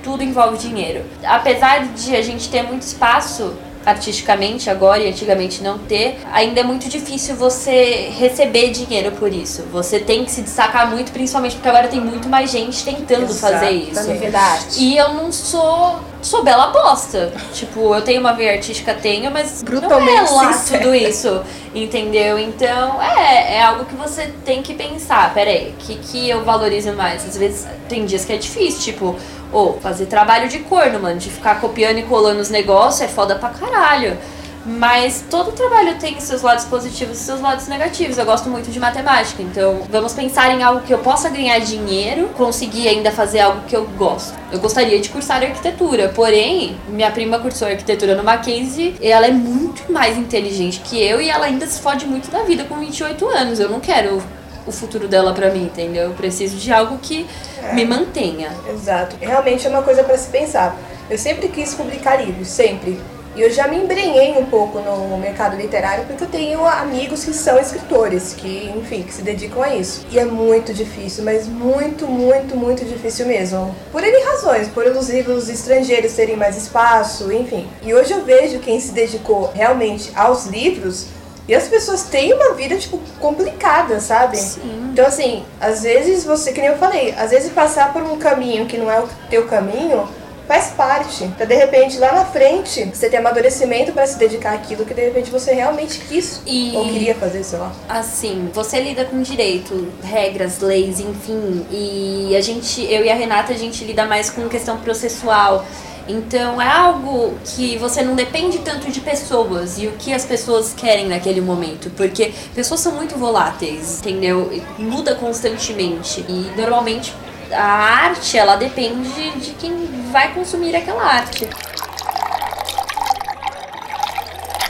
Tudo 0.05 0.23
envolve 0.23 0.59
dinheiro. 0.59 1.03
Apesar 1.23 1.87
de 1.87 2.15
a 2.15 2.21
gente 2.21 2.47
ter 2.47 2.61
muito 2.61 2.83
espaço 2.83 3.53
artisticamente 3.83 4.69
agora 4.69 4.99
e 4.99 5.09
antigamente 5.09 5.61
não 5.63 5.77
ter, 5.77 6.19
ainda 6.31 6.59
é 6.61 6.63
muito 6.63 6.87
difícil 6.87 7.35
você 7.35 8.11
receber 8.17 8.69
dinheiro 8.69 9.11
por 9.11 9.31
isso. 9.33 9.63
Você 9.71 9.99
tem 9.99 10.23
que 10.23 10.31
se 10.31 10.41
destacar 10.41 10.89
muito, 10.89 11.11
principalmente 11.11 11.55
porque 11.55 11.69
agora 11.69 11.87
tem 11.87 11.99
muito 11.99 12.29
mais 12.29 12.51
gente 12.51 12.83
tentando 12.83 13.33
fazer 13.33 13.71
isso. 13.71 14.11
É 14.11 14.13
verdade. 14.15 14.79
E 14.79 14.95
eu 14.95 15.13
não 15.13 15.31
sou 15.31 15.99
sou 16.25 16.43
bela 16.43 16.67
bosta. 16.67 17.31
Tipo, 17.53 17.95
eu 17.95 18.01
tenho 18.01 18.19
uma 18.19 18.33
veia 18.33 18.53
artística, 18.53 18.93
tenho, 18.93 19.29
mas 19.31 19.61
Brutalmente 19.61 20.31
não 20.31 20.41
é 20.41 20.45
lá 20.45 20.53
sincera. 20.53 20.83
tudo 20.83 20.95
isso, 20.95 21.41
entendeu? 21.73 22.39
Então, 22.39 23.01
é, 23.01 23.57
é 23.57 23.61
algo 23.61 23.85
que 23.85 23.95
você 23.95 24.33
tem 24.43 24.61
que 24.61 24.73
pensar. 24.73 25.33
Pera 25.33 25.51
aí, 25.51 25.69
o 25.69 25.85
que, 25.85 25.95
que 25.95 26.29
eu 26.29 26.43
valorizo 26.43 26.93
mais? 26.93 27.25
Às 27.25 27.37
vezes 27.37 27.67
tem 27.87 28.05
dias 28.05 28.25
que 28.25 28.33
é 28.33 28.37
difícil, 28.37 28.81
tipo, 28.93 29.15
ou 29.53 29.79
fazer 29.79 30.07
trabalho 30.07 30.49
de 30.49 30.59
corno, 30.59 30.99
mano, 30.99 31.19
de 31.19 31.29
ficar 31.29 31.61
copiando 31.61 31.99
e 31.99 32.03
colando 32.03 32.41
os 32.41 32.49
negócios 32.49 33.01
é 33.01 33.07
foda 33.07 33.35
pra 33.35 33.49
caralho. 33.49 34.17
Mas 34.65 35.23
todo 35.29 35.51
trabalho 35.51 35.99
tem 35.99 36.19
seus 36.19 36.41
lados 36.41 36.65
positivos 36.65 37.21
e 37.21 37.23
seus 37.23 37.39
lados 37.39 37.67
negativos. 37.67 38.17
Eu 38.17 38.25
gosto 38.25 38.49
muito 38.49 38.71
de 38.71 38.79
matemática, 38.79 39.43
então 39.43 39.83
vamos 39.89 40.13
pensar 40.13 40.51
em 40.51 40.63
algo 40.63 40.81
que 40.81 40.93
eu 40.93 40.97
possa 40.97 41.29
ganhar 41.29 41.59
dinheiro, 41.59 42.29
conseguir 42.29 42.87
ainda 42.87 43.11
fazer 43.11 43.41
algo 43.41 43.61
que 43.67 43.75
eu 43.75 43.85
gosto. 43.97 44.33
Eu 44.51 44.59
gostaria 44.59 44.99
de 44.99 45.09
cursar 45.09 45.43
arquitetura, 45.43 46.09
porém, 46.09 46.77
minha 46.87 47.11
prima 47.11 47.37
cursou 47.37 47.67
arquitetura 47.67 48.15
no 48.15 48.23
Mackenzie 48.23 48.95
e 48.99 49.07
ela 49.07 49.27
é 49.27 49.31
muito 49.31 49.91
mais 49.91 50.17
inteligente 50.17 50.79
que 50.79 51.01
eu 51.01 51.21
e 51.21 51.29
ela 51.29 51.45
ainda 51.45 51.67
se 51.67 51.79
fode 51.79 52.07
muito 52.07 52.31
da 52.31 52.41
vida 52.43 52.63
com 52.63 52.79
28 52.79 53.27
anos. 53.29 53.59
Eu 53.59 53.69
não 53.69 53.79
quero 53.79 54.21
o 54.65 54.71
futuro 54.71 55.07
dela 55.07 55.31
pra 55.31 55.51
mim, 55.51 55.65
entendeu? 55.65 56.05
Eu 56.05 56.13
preciso 56.13 56.57
de 56.57 56.71
algo 56.71 56.97
que 56.97 57.27
me 57.73 57.85
mantenha. 57.85 58.51
Exato. 58.67 59.15
Realmente 59.19 59.67
é 59.67 59.69
uma 59.69 59.83
coisa 59.83 60.03
para 60.03 60.17
se 60.17 60.29
pensar. 60.29 60.75
Eu 61.07 61.19
sempre 61.19 61.49
quis 61.49 61.75
publicar 61.75 62.15
livros, 62.15 62.47
sempre. 62.47 62.99
E 63.35 63.41
eu 63.41 63.51
já 63.51 63.67
me 63.67 63.75
embrenhei 63.75 64.37
um 64.37 64.45
pouco 64.45 64.79
no 64.79 65.17
mercado 65.17 65.57
literário 65.57 66.05
porque 66.05 66.23
eu 66.23 66.27
tenho 66.27 66.65
amigos 66.65 67.25
que 67.25 67.33
são 67.33 67.59
escritores, 67.59 68.33
que, 68.33 68.71
enfim, 68.75 69.03
que 69.03 69.13
se 69.13 69.21
dedicam 69.21 69.61
a 69.61 69.75
isso. 69.75 70.05
E 70.09 70.17
é 70.17 70.23
muito 70.23 70.73
difícil, 70.73 71.23
mas 71.25 71.45
muito, 71.45 72.07
muito, 72.07 72.55
muito 72.55 72.85
difícil 72.85 73.25
mesmo. 73.25 73.75
Por 73.91 74.01
N 74.01 74.23
razões, 74.23 74.69
por 74.69 74.85
os 74.85 75.09
livros 75.09 75.49
estrangeiros 75.49 76.13
terem 76.13 76.37
mais 76.37 76.55
espaço, 76.55 77.29
enfim. 77.33 77.67
E 77.83 77.93
hoje 77.93 78.13
eu 78.13 78.23
vejo 78.23 78.59
quem 78.59 78.79
se 78.79 78.93
dedicou 78.93 79.51
realmente 79.53 80.11
aos 80.15 80.45
livros 80.45 81.07
e 81.47 81.53
as 81.53 81.67
pessoas 81.67 82.03
têm 82.03 82.33
uma 82.33 82.53
vida, 82.53 82.75
tipo, 82.77 82.99
complicada, 83.19 83.99
sabe? 83.99 84.37
Sim. 84.37 84.89
Então, 84.91 85.05
assim, 85.05 85.43
às 85.59 85.83
vezes 85.83 86.23
você, 86.23 86.51
que 86.51 86.61
nem 86.61 86.71
eu 86.71 86.77
falei, 86.77 87.13
às 87.17 87.31
vezes 87.31 87.51
passar 87.51 87.93
por 87.93 88.01
um 88.01 88.17
caminho 88.17 88.65
que 88.65 88.77
não 88.77 88.89
é 88.89 88.99
o 88.99 89.07
teu 89.29 89.45
caminho 89.45 90.07
faz 90.47 90.67
parte. 90.67 91.27
Pra 91.37 91.45
de 91.45 91.55
repente 91.55 91.97
lá 91.97 92.11
na 92.13 92.25
frente 92.25 92.85
você 92.93 93.09
ter 93.09 93.17
amadurecimento 93.17 93.91
pra 93.91 94.05
se 94.07 94.17
dedicar 94.17 94.53
àquilo 94.53 94.85
que 94.85 94.93
de 94.93 95.01
repente 95.01 95.31
você 95.31 95.53
realmente 95.53 95.99
quis 96.01 96.41
E- 96.45 96.73
ou 96.75 96.85
queria 96.85 97.15
fazer, 97.15 97.43
sei 97.43 97.59
lá. 97.59 97.71
Assim, 97.89 98.49
você 98.53 98.79
lida 98.79 99.05
com 99.05 99.21
direito, 99.21 99.87
regras, 100.03 100.59
leis, 100.59 100.99
enfim, 100.99 101.65
e 101.71 102.35
a 102.35 102.41
gente, 102.41 102.81
eu 102.91 103.03
e 103.05 103.09
a 103.09 103.15
Renata, 103.15 103.53
a 103.53 103.57
gente 103.57 103.83
lida 103.83 104.05
mais 104.05 104.29
com 104.29 104.47
questão 104.47 104.77
processual. 104.77 105.65
Então 106.07 106.61
é 106.61 106.69
algo 106.69 107.33
que 107.43 107.77
você 107.79 108.03
não 108.03 108.13
depende 108.13 108.59
tanto 108.59 108.91
de 108.91 108.99
pessoas 109.01 109.79
e 109.79 109.87
o 109.87 109.93
que 109.93 110.13
as 110.13 110.23
pessoas 110.23 110.71
querem 110.71 111.07
naquele 111.07 111.41
momento, 111.41 111.89
porque 111.97 112.31
pessoas 112.53 112.79
são 112.81 112.91
muito 112.91 113.17
voláteis, 113.17 114.01
entendeu? 114.01 114.51
Muda 114.77 115.15
constantemente 115.15 116.23
e 116.29 116.51
normalmente 116.55 117.11
a 117.51 117.63
arte 117.63 118.37
ela 118.37 118.55
depende 118.55 119.31
de 119.39 119.51
quem 119.53 119.87
vai 120.11 120.33
consumir 120.33 120.75
aquela 120.75 121.03
arte. 121.03 121.47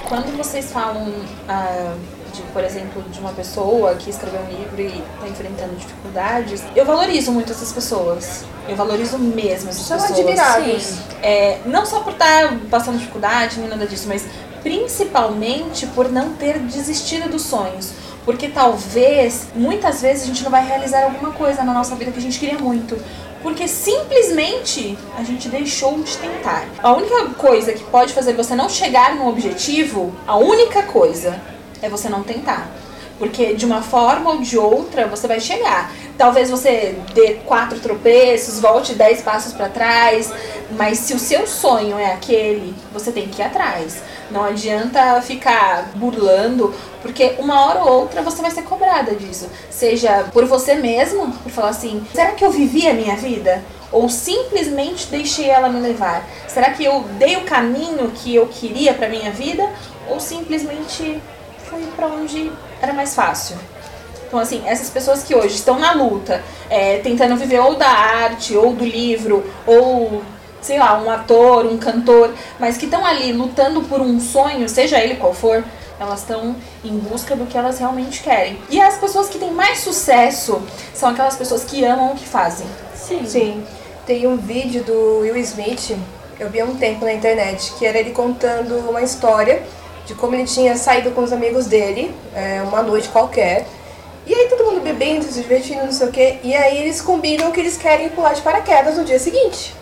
Quando 0.07 0.37
vocês 0.37 0.71
falam, 0.71 1.11
ah, 1.49 1.95
de, 2.31 2.41
por 2.53 2.63
exemplo, 2.63 3.01
de 3.09 3.19
uma 3.19 3.31
pessoa 3.31 3.95
que 3.95 4.09
escreveu 4.09 4.39
um 4.41 4.49
livro 4.49 4.81
e 4.81 4.85
está 5.15 5.27
enfrentando 5.27 5.75
dificuldades, 5.75 6.63
eu 6.75 6.85
valorizo 6.85 7.31
muito 7.31 7.51
essas 7.51 7.71
pessoas. 7.71 8.43
Eu 8.67 8.75
valorizo 8.75 9.17
mesmo 9.17 9.69
essas 9.69 9.83
São 9.85 9.97
pessoas. 9.97 10.19
admiráveis. 10.19 10.83
Sim. 10.83 10.99
É, 11.23 11.59
não 11.65 11.85
só 11.85 12.01
por 12.01 12.13
estar 12.13 12.53
passando 12.69 12.99
dificuldade, 12.99 13.59
nem 13.59 13.67
nada 13.69 13.87
disso, 13.87 14.07
mas 14.07 14.25
principalmente 14.61 15.87
por 15.87 16.11
não 16.11 16.33
ter 16.33 16.59
desistido 16.59 17.29
dos 17.29 17.43
sonhos. 17.43 17.91
Porque 18.25 18.49
talvez, 18.49 19.47
muitas 19.53 20.01
vezes, 20.01 20.23
a 20.23 20.25
gente 20.25 20.43
não 20.43 20.49
vai 20.49 20.65
realizar 20.65 21.03
alguma 21.03 21.31
coisa 21.31 21.63
na 21.63 21.73
nossa 21.73 21.95
vida 21.95 22.11
que 22.11 22.17
a 22.17 22.21
gente 22.21 22.39
queria 22.39 22.57
muito. 22.57 22.99
Porque 23.43 23.67
simplesmente 23.67 24.97
a 25.15 25.23
gente 25.23 25.47
deixou 25.47 25.99
de 25.99 26.17
tentar. 26.17 26.65
A 26.81 26.91
única 26.93 27.25
coisa 27.35 27.71
que 27.73 27.83
pode 27.83 28.11
fazer 28.11 28.33
você 28.33 28.55
não 28.55 28.67
chegar 28.67 29.15
no 29.15 29.29
objetivo, 29.29 30.15
a 30.25 30.35
única 30.35 30.81
coisa, 30.81 31.39
é 31.79 31.87
você 31.87 32.09
não 32.09 32.23
tentar. 32.23 32.67
Porque 33.19 33.53
de 33.53 33.65
uma 33.65 33.83
forma 33.83 34.31
ou 34.31 34.41
de 34.41 34.57
outra 34.57 35.07
você 35.07 35.27
vai 35.27 35.39
chegar. 35.39 35.91
Talvez 36.17 36.49
você 36.49 36.97
dê 37.13 37.35
quatro 37.45 37.79
tropeços, 37.79 38.59
volte 38.59 38.93
dez 38.93 39.21
passos 39.21 39.53
para 39.53 39.69
trás, 39.69 40.31
mas 40.71 40.97
se 40.99 41.13
o 41.13 41.19
seu 41.19 41.45
sonho 41.45 41.99
é 41.99 42.13
aquele, 42.13 42.73
você 42.91 43.11
tem 43.11 43.27
que 43.27 43.41
ir 43.41 43.45
atrás. 43.45 44.01
Não 44.31 44.43
adianta 44.43 45.21
ficar 45.21 45.91
burlando, 45.95 46.73
porque 47.05 47.35
uma 47.37 47.67
hora 47.67 47.83
ou 47.83 48.01
outra 48.01 48.23
você 48.23 48.41
vai 48.41 48.49
ser 48.49 48.63
cobrada 48.63 49.13
disso. 49.13 49.47
Seja 49.69 50.25
por 50.33 50.43
você 50.45 50.73
mesmo, 50.73 51.31
por 51.31 51.51
falar 51.51 51.69
assim: 51.69 52.03
será 52.11 52.31
que 52.31 52.43
eu 52.43 52.49
vivi 52.49 52.87
a 52.87 52.93
minha 52.93 53.15
vida? 53.15 53.63
Ou 53.91 54.09
simplesmente 54.09 55.07
deixei 55.07 55.47
ela 55.47 55.69
me 55.69 55.79
levar? 55.79 56.27
Será 56.47 56.71
que 56.71 56.83
eu 56.83 57.05
dei 57.19 57.37
o 57.37 57.43
caminho 57.43 58.11
que 58.15 58.33
eu 58.33 58.47
queria 58.47 58.91
para 58.95 59.07
minha 59.07 59.29
vida? 59.29 59.69
Ou 60.09 60.19
simplesmente 60.19 61.21
fui 61.69 61.83
para 61.95 62.07
onde 62.07 62.51
era 62.81 62.91
mais 62.91 63.13
fácil? 63.13 63.55
Então, 64.27 64.39
assim, 64.39 64.63
essas 64.65 64.89
pessoas 64.89 65.21
que 65.21 65.35
hoje 65.35 65.55
estão 65.55 65.77
na 65.77 65.93
luta, 65.93 66.43
é, 66.71 66.97
tentando 66.97 67.37
viver 67.37 67.59
ou 67.59 67.75
da 67.75 67.87
arte, 67.87 68.57
ou 68.57 68.73
do 68.73 68.83
livro, 68.83 69.45
ou, 69.67 70.23
sei 70.59 70.79
lá, 70.79 70.99
um 70.99 71.09
ator, 71.11 71.67
um 71.67 71.77
cantor, 71.77 72.33
mas 72.59 72.77
que 72.77 72.85
estão 72.85 73.05
ali 73.05 73.31
lutando 73.31 73.83
por 73.83 74.01
um 74.01 74.19
sonho, 74.19 74.67
seja 74.67 74.99
ele 74.99 75.15
qual 75.15 75.35
for, 75.35 75.63
elas 75.99 76.21
estão 76.21 76.55
em 76.83 76.97
busca 76.97 77.35
do 77.35 77.45
que 77.45 77.57
elas 77.57 77.79
realmente 77.79 78.21
querem. 78.21 78.57
E 78.69 78.81
as 78.81 78.97
pessoas 78.97 79.29
que 79.29 79.37
têm 79.37 79.51
mais 79.51 79.79
sucesso 79.79 80.61
são 80.93 81.09
aquelas 81.09 81.35
pessoas 81.35 81.63
que 81.63 81.83
amam 81.83 82.11
o 82.11 82.15
que 82.15 82.27
fazem. 82.27 82.67
Sim. 82.93 83.25
Sim. 83.25 83.63
Tem 84.05 84.27
um 84.27 84.37
vídeo 84.37 84.83
do 84.83 85.19
Will 85.19 85.37
Smith, 85.37 85.97
eu 86.39 86.49
vi 86.49 86.59
há 86.59 86.65
um 86.65 86.75
tempo 86.75 87.05
na 87.05 87.13
internet, 87.13 87.73
que 87.77 87.85
era 87.85 87.97
ele 87.97 88.11
contando 88.11 88.89
uma 88.89 89.01
história 89.01 89.63
de 90.05 90.13
como 90.13 90.35
ele 90.35 90.45
tinha 90.45 90.75
saído 90.75 91.11
com 91.11 91.23
os 91.23 91.33
amigos 91.33 91.65
dele, 91.65 92.13
é, 92.35 92.61
uma 92.61 92.83
noite 92.83 93.09
qualquer. 93.09 93.65
E 94.27 94.33
aí 94.33 94.47
todo 94.47 94.63
mundo 94.63 94.81
bebendo, 94.81 95.23
se 95.23 95.41
divertindo, 95.41 95.83
não 95.83 95.91
sei 95.91 96.07
o 96.07 96.11
quê. 96.11 96.37
E 96.43 96.55
aí 96.55 96.79
eles 96.79 97.01
combinam 97.01 97.51
que 97.51 97.59
eles 97.59 97.77
querem 97.77 98.09
pular 98.09 98.33
de 98.33 98.41
paraquedas 98.41 98.97
no 98.97 99.05
dia 99.05 99.19
seguinte. 99.19 99.73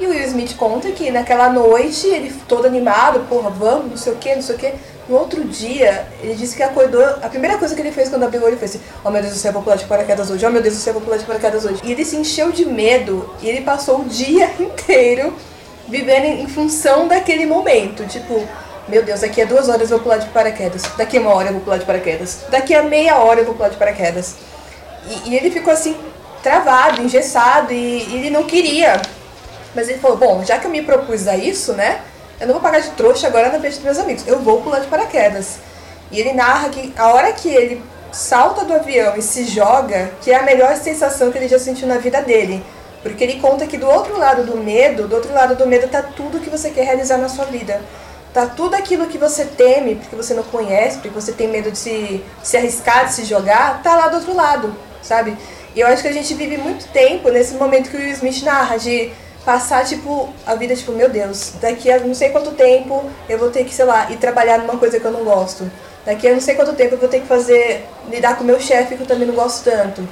E 0.00 0.06
o 0.06 0.10
Will 0.10 0.24
Smith 0.26 0.56
conta 0.56 0.90
que 0.90 1.10
naquela 1.10 1.50
noite, 1.50 2.06
ele 2.06 2.32
todo 2.48 2.66
animado, 2.66 3.26
porra, 3.28 3.50
vamos, 3.50 3.90
não 3.90 3.96
sei 3.96 4.12
o 4.12 4.16
quê, 4.16 4.34
não 4.34 4.42
sei 4.42 4.56
o 4.56 4.58
quê. 4.58 4.74
No 5.08 5.16
outro 5.16 5.42
dia, 5.44 6.06
ele 6.22 6.34
disse 6.34 6.56
que 6.56 6.62
acordou. 6.62 7.02
A 7.22 7.28
primeira 7.28 7.58
coisa 7.58 7.74
que 7.74 7.80
ele 7.80 7.90
fez 7.90 8.08
quando 8.08 8.22
abriu 8.24 8.40
o 8.40 8.44
olho 8.44 8.56
foi 8.56 8.66
assim: 8.66 8.80
Oh 9.04 9.10
meu 9.10 9.20
Deus 9.20 9.34
do 9.34 9.38
céu, 9.40 9.52
vou 9.52 9.62
pular 9.62 9.76
de 9.76 9.84
paraquedas 9.84 10.30
hoje. 10.30 10.46
Oh 10.46 10.50
meu 10.50 10.62
Deus 10.62 10.76
do 10.76 10.80
céu, 10.80 10.92
vou 10.92 11.02
pular 11.02 11.16
de 11.16 11.24
paraquedas 11.24 11.64
hoje. 11.64 11.80
E 11.82 11.92
ele 11.92 12.04
se 12.04 12.16
encheu 12.16 12.52
de 12.52 12.64
medo 12.64 13.28
e 13.40 13.48
ele 13.48 13.62
passou 13.62 14.00
o 14.00 14.04
dia 14.04 14.50
inteiro 14.60 15.34
vivendo 15.88 16.24
em 16.24 16.46
função 16.46 17.08
daquele 17.08 17.46
momento. 17.46 18.06
Tipo, 18.06 18.46
meu 18.88 19.02
Deus, 19.02 19.20
daqui 19.20 19.42
a 19.42 19.44
duas 19.44 19.68
horas 19.68 19.90
eu 19.90 19.98
vou 19.98 20.00
pular 20.00 20.18
de 20.18 20.28
paraquedas. 20.28 20.82
Daqui 20.96 21.16
a 21.16 21.20
uma 21.20 21.34
hora 21.34 21.48
eu 21.48 21.54
vou 21.54 21.62
pular 21.62 21.78
de 21.78 21.84
paraquedas. 21.84 22.44
Daqui 22.48 22.74
a 22.74 22.82
meia 22.82 23.16
hora 23.16 23.40
eu 23.40 23.44
vou 23.44 23.54
pular 23.54 23.68
de 23.68 23.76
paraquedas. 23.76 24.36
E, 25.08 25.30
e 25.30 25.36
ele 25.36 25.50
ficou 25.50 25.72
assim, 25.72 25.96
travado, 26.42 27.02
engessado, 27.02 27.72
e, 27.72 28.04
e 28.08 28.16
ele 28.16 28.30
não 28.30 28.44
queria. 28.44 29.02
Mas 29.74 29.88
ele 29.88 29.98
falou, 29.98 30.16
bom, 30.16 30.44
já 30.44 30.58
que 30.58 30.66
eu 30.66 30.70
me 30.70 30.82
propus 30.82 31.26
a 31.26 31.36
isso, 31.36 31.72
né? 31.72 32.00
Eu 32.42 32.48
não 32.48 32.54
vou 32.54 32.60
pagar 32.60 32.80
de 32.80 32.90
trouxa 32.90 33.28
agora 33.28 33.52
na 33.52 33.60
frente 33.60 33.76
dos 33.76 33.84
meus 33.84 33.98
amigos. 33.98 34.26
Eu 34.26 34.40
vou 34.40 34.60
pular 34.60 34.80
de 34.80 34.88
paraquedas. 34.88 35.58
E 36.10 36.18
ele 36.18 36.32
narra 36.32 36.70
que 36.70 36.92
a 36.96 37.12
hora 37.12 37.32
que 37.32 37.48
ele 37.48 37.80
salta 38.10 38.64
do 38.64 38.74
avião 38.74 39.16
e 39.16 39.22
se 39.22 39.44
joga, 39.44 40.10
que 40.20 40.32
é 40.32 40.34
a 40.34 40.42
melhor 40.42 40.74
sensação 40.74 41.30
que 41.30 41.38
ele 41.38 41.46
já 41.46 41.60
sentiu 41.60 41.86
na 41.86 41.98
vida 41.98 42.20
dele. 42.20 42.60
Porque 43.00 43.22
ele 43.22 43.40
conta 43.40 43.64
que 43.64 43.78
do 43.78 43.88
outro 43.88 44.18
lado 44.18 44.42
do 44.42 44.56
medo, 44.56 45.06
do 45.06 45.14
outro 45.14 45.32
lado 45.32 45.54
do 45.54 45.68
medo 45.68 45.86
tá 45.86 46.02
tudo 46.02 46.40
que 46.40 46.50
você 46.50 46.70
quer 46.70 46.84
realizar 46.84 47.16
na 47.16 47.28
sua 47.28 47.44
vida. 47.44 47.80
Tá 48.34 48.44
tudo 48.46 48.74
aquilo 48.74 49.06
que 49.06 49.18
você 49.18 49.44
teme, 49.44 49.94
porque 49.94 50.16
você 50.16 50.34
não 50.34 50.42
conhece, 50.42 50.96
porque 50.96 51.10
você 51.10 51.30
tem 51.30 51.46
medo 51.46 51.70
de 51.70 51.78
se, 51.78 52.24
se 52.42 52.56
arriscar, 52.56 53.06
de 53.06 53.14
se 53.14 53.24
jogar, 53.24 53.84
tá 53.84 53.94
lá 53.94 54.08
do 54.08 54.16
outro 54.16 54.34
lado, 54.34 54.74
sabe? 55.00 55.36
E 55.76 55.80
eu 55.80 55.86
acho 55.86 56.02
que 56.02 56.08
a 56.08 56.12
gente 56.12 56.34
vive 56.34 56.56
muito 56.56 56.88
tempo 56.88 57.28
nesse 57.28 57.54
momento 57.54 57.88
que 57.88 57.96
o 57.96 58.00
Will 58.00 58.10
Smith 58.10 58.42
narra, 58.42 58.78
de 58.78 59.12
passar, 59.44 59.84
tipo, 59.84 60.28
a 60.46 60.54
vida, 60.54 60.74
tipo, 60.74 60.92
meu 60.92 61.08
Deus, 61.08 61.54
daqui 61.60 61.90
a 61.90 61.98
não 61.98 62.14
sei 62.14 62.30
quanto 62.30 62.52
tempo 62.52 63.04
eu 63.28 63.38
vou 63.38 63.50
ter 63.50 63.64
que, 63.64 63.74
sei 63.74 63.84
lá, 63.84 64.10
ir 64.10 64.16
trabalhar 64.16 64.58
numa 64.58 64.76
coisa 64.78 65.00
que 65.00 65.04
eu 65.04 65.12
não 65.12 65.24
gosto. 65.24 65.70
Daqui 66.04 66.28
a 66.28 66.32
não 66.32 66.40
sei 66.40 66.54
quanto 66.54 66.72
tempo 66.72 66.94
eu 66.94 66.98
vou 66.98 67.08
ter 67.08 67.20
que 67.20 67.26
fazer, 67.26 67.86
lidar 68.10 68.36
com 68.36 68.44
meu 68.44 68.60
chefe 68.60 68.96
que 68.96 69.02
eu 69.02 69.06
também 69.06 69.26
não 69.26 69.34
gosto 69.34 69.64
tanto. 69.64 70.06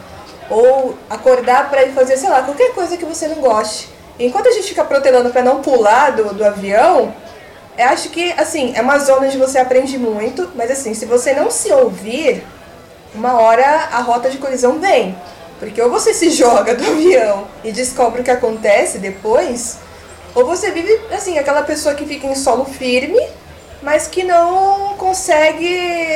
Ou 0.48 0.96
acordar 1.08 1.70
pra 1.70 1.84
ir 1.84 1.92
fazer, 1.92 2.16
sei 2.16 2.28
lá, 2.28 2.42
qualquer 2.42 2.72
coisa 2.74 2.96
que 2.96 3.04
você 3.04 3.28
não 3.28 3.36
goste. 3.36 3.88
enquanto 4.18 4.48
a 4.48 4.52
gente 4.52 4.68
fica 4.68 4.84
protelando 4.84 5.30
para 5.30 5.42
não 5.42 5.62
pular 5.62 6.10
do, 6.10 6.34
do 6.34 6.44
avião, 6.44 7.14
eu 7.78 7.86
acho 7.86 8.10
que, 8.10 8.32
assim, 8.32 8.72
é 8.76 8.82
uma 8.82 8.98
zona 8.98 9.26
onde 9.26 9.38
você 9.38 9.58
aprende 9.58 9.96
muito, 9.96 10.50
mas 10.54 10.70
assim, 10.70 10.92
se 10.92 11.06
você 11.06 11.32
não 11.32 11.50
se 11.50 11.72
ouvir, 11.72 12.44
uma 13.14 13.40
hora 13.40 13.88
a 13.92 14.00
rota 14.00 14.28
de 14.28 14.38
colisão 14.38 14.78
vem. 14.78 15.16
Porque 15.60 15.80
ou 15.80 15.90
você 15.90 16.14
se 16.14 16.30
joga 16.30 16.74
do 16.74 16.84
avião 16.84 17.46
e 17.62 17.70
descobre 17.70 18.22
o 18.22 18.24
que 18.24 18.30
acontece 18.30 18.98
depois, 18.98 19.76
ou 20.34 20.46
você 20.46 20.70
vive, 20.70 20.98
assim, 21.12 21.38
aquela 21.38 21.62
pessoa 21.62 21.94
que 21.94 22.06
fica 22.06 22.26
em 22.26 22.34
solo 22.34 22.64
firme, 22.64 23.20
mas 23.82 24.06
que 24.06 24.24
não 24.24 24.94
consegue 24.96 25.66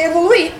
evoluir, 0.04 0.52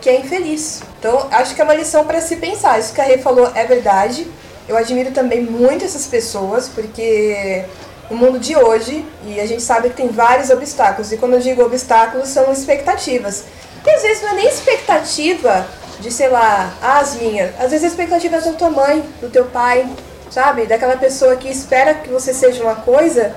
que 0.00 0.08
é 0.08 0.18
infeliz. 0.18 0.80
Então, 0.98 1.28
acho 1.30 1.54
que 1.54 1.60
é 1.60 1.64
uma 1.64 1.74
lição 1.74 2.04
para 2.06 2.20
se 2.20 2.36
pensar. 2.36 2.78
Isso 2.78 2.94
que 2.94 3.00
a 3.00 3.04
Rê 3.04 3.18
falou 3.18 3.50
é 3.54 3.64
verdade. 3.64 4.26
Eu 4.66 4.76
admiro 4.76 5.10
também 5.10 5.42
muito 5.42 5.84
essas 5.84 6.06
pessoas, 6.06 6.68
porque 6.68 7.64
o 8.10 8.14
mundo 8.14 8.38
de 8.38 8.56
hoje, 8.56 9.04
e 9.26 9.38
a 9.38 9.46
gente 9.46 9.62
sabe 9.62 9.90
que 9.90 9.96
tem 9.96 10.08
vários 10.08 10.48
obstáculos, 10.50 11.12
e 11.12 11.16
quando 11.16 11.34
eu 11.34 11.40
digo 11.40 11.62
obstáculos, 11.62 12.28
são 12.28 12.50
expectativas. 12.50 13.44
Porque 13.74 13.90
às 13.90 14.02
vezes 14.02 14.22
não 14.22 14.30
é 14.30 14.34
nem 14.34 14.48
expectativa 14.48 15.66
de, 16.00 16.10
sei 16.10 16.28
lá, 16.28 16.72
as 16.82 17.14
minhas. 17.14 17.50
Às 17.60 17.70
vezes 17.70 17.84
a 17.84 17.88
expectativa 17.88 18.36
é 18.36 18.40
da 18.40 18.52
tua 18.52 18.70
mãe, 18.70 19.04
do 19.20 19.28
teu 19.28 19.44
pai, 19.46 19.86
sabe? 20.30 20.66
Daquela 20.66 20.96
pessoa 20.96 21.36
que 21.36 21.48
espera 21.48 21.94
que 21.94 22.08
você 22.08 22.32
seja 22.32 22.62
uma 22.62 22.76
coisa 22.76 23.34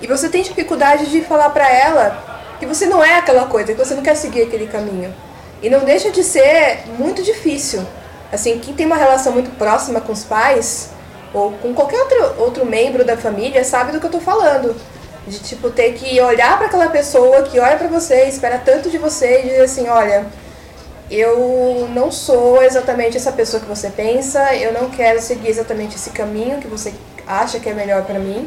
e 0.00 0.06
você 0.06 0.28
tem 0.28 0.42
dificuldade 0.42 1.06
de 1.10 1.22
falar 1.22 1.50
pra 1.50 1.68
ela 1.70 2.28
que 2.58 2.66
você 2.66 2.86
não 2.86 3.02
é 3.04 3.16
aquela 3.16 3.46
coisa, 3.46 3.72
que 3.72 3.78
você 3.78 3.94
não 3.94 4.02
quer 4.02 4.16
seguir 4.16 4.42
aquele 4.42 4.66
caminho. 4.66 5.14
E 5.62 5.68
não 5.68 5.80
deixa 5.80 6.10
de 6.10 6.22
ser 6.22 6.84
muito 6.98 7.22
difícil. 7.22 7.84
Assim, 8.32 8.58
quem 8.58 8.74
tem 8.74 8.86
uma 8.86 8.96
relação 8.96 9.32
muito 9.32 9.50
próxima 9.56 10.00
com 10.00 10.12
os 10.12 10.24
pais, 10.24 10.90
ou 11.32 11.52
com 11.52 11.74
qualquer 11.74 12.00
outro, 12.00 12.34
outro 12.38 12.66
membro 12.66 13.04
da 13.04 13.16
família, 13.16 13.64
sabe 13.64 13.92
do 13.92 14.00
que 14.00 14.06
eu 14.06 14.10
tô 14.10 14.20
falando. 14.20 14.74
De, 15.26 15.38
tipo, 15.40 15.70
ter 15.70 15.92
que 15.92 16.20
olhar 16.20 16.56
para 16.56 16.66
aquela 16.66 16.88
pessoa 16.88 17.42
que 17.42 17.58
olha 17.58 17.76
para 17.76 17.88
você, 17.88 18.24
espera 18.24 18.60
tanto 18.64 18.88
de 18.88 18.98
você 18.98 19.40
e 19.40 19.42
dizer 19.48 19.62
assim, 19.62 19.88
olha, 19.88 20.26
eu 21.10 21.88
não 21.94 22.10
sou 22.12 22.62
exatamente 22.62 23.16
essa 23.16 23.32
pessoa 23.32 23.60
que 23.60 23.68
você 23.68 23.90
pensa, 23.90 24.54
eu 24.54 24.72
não 24.72 24.90
quero 24.90 25.20
seguir 25.20 25.48
exatamente 25.48 25.96
esse 25.96 26.10
caminho 26.10 26.58
que 26.58 26.68
você 26.68 26.94
acha 27.26 27.58
que 27.58 27.68
é 27.68 27.74
melhor 27.74 28.04
para 28.04 28.18
mim. 28.18 28.46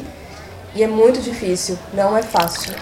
E 0.74 0.84
é 0.84 0.88
muito 0.88 1.22
difícil, 1.22 1.78
não 1.94 2.18
é 2.18 2.22
fácil 2.22 2.74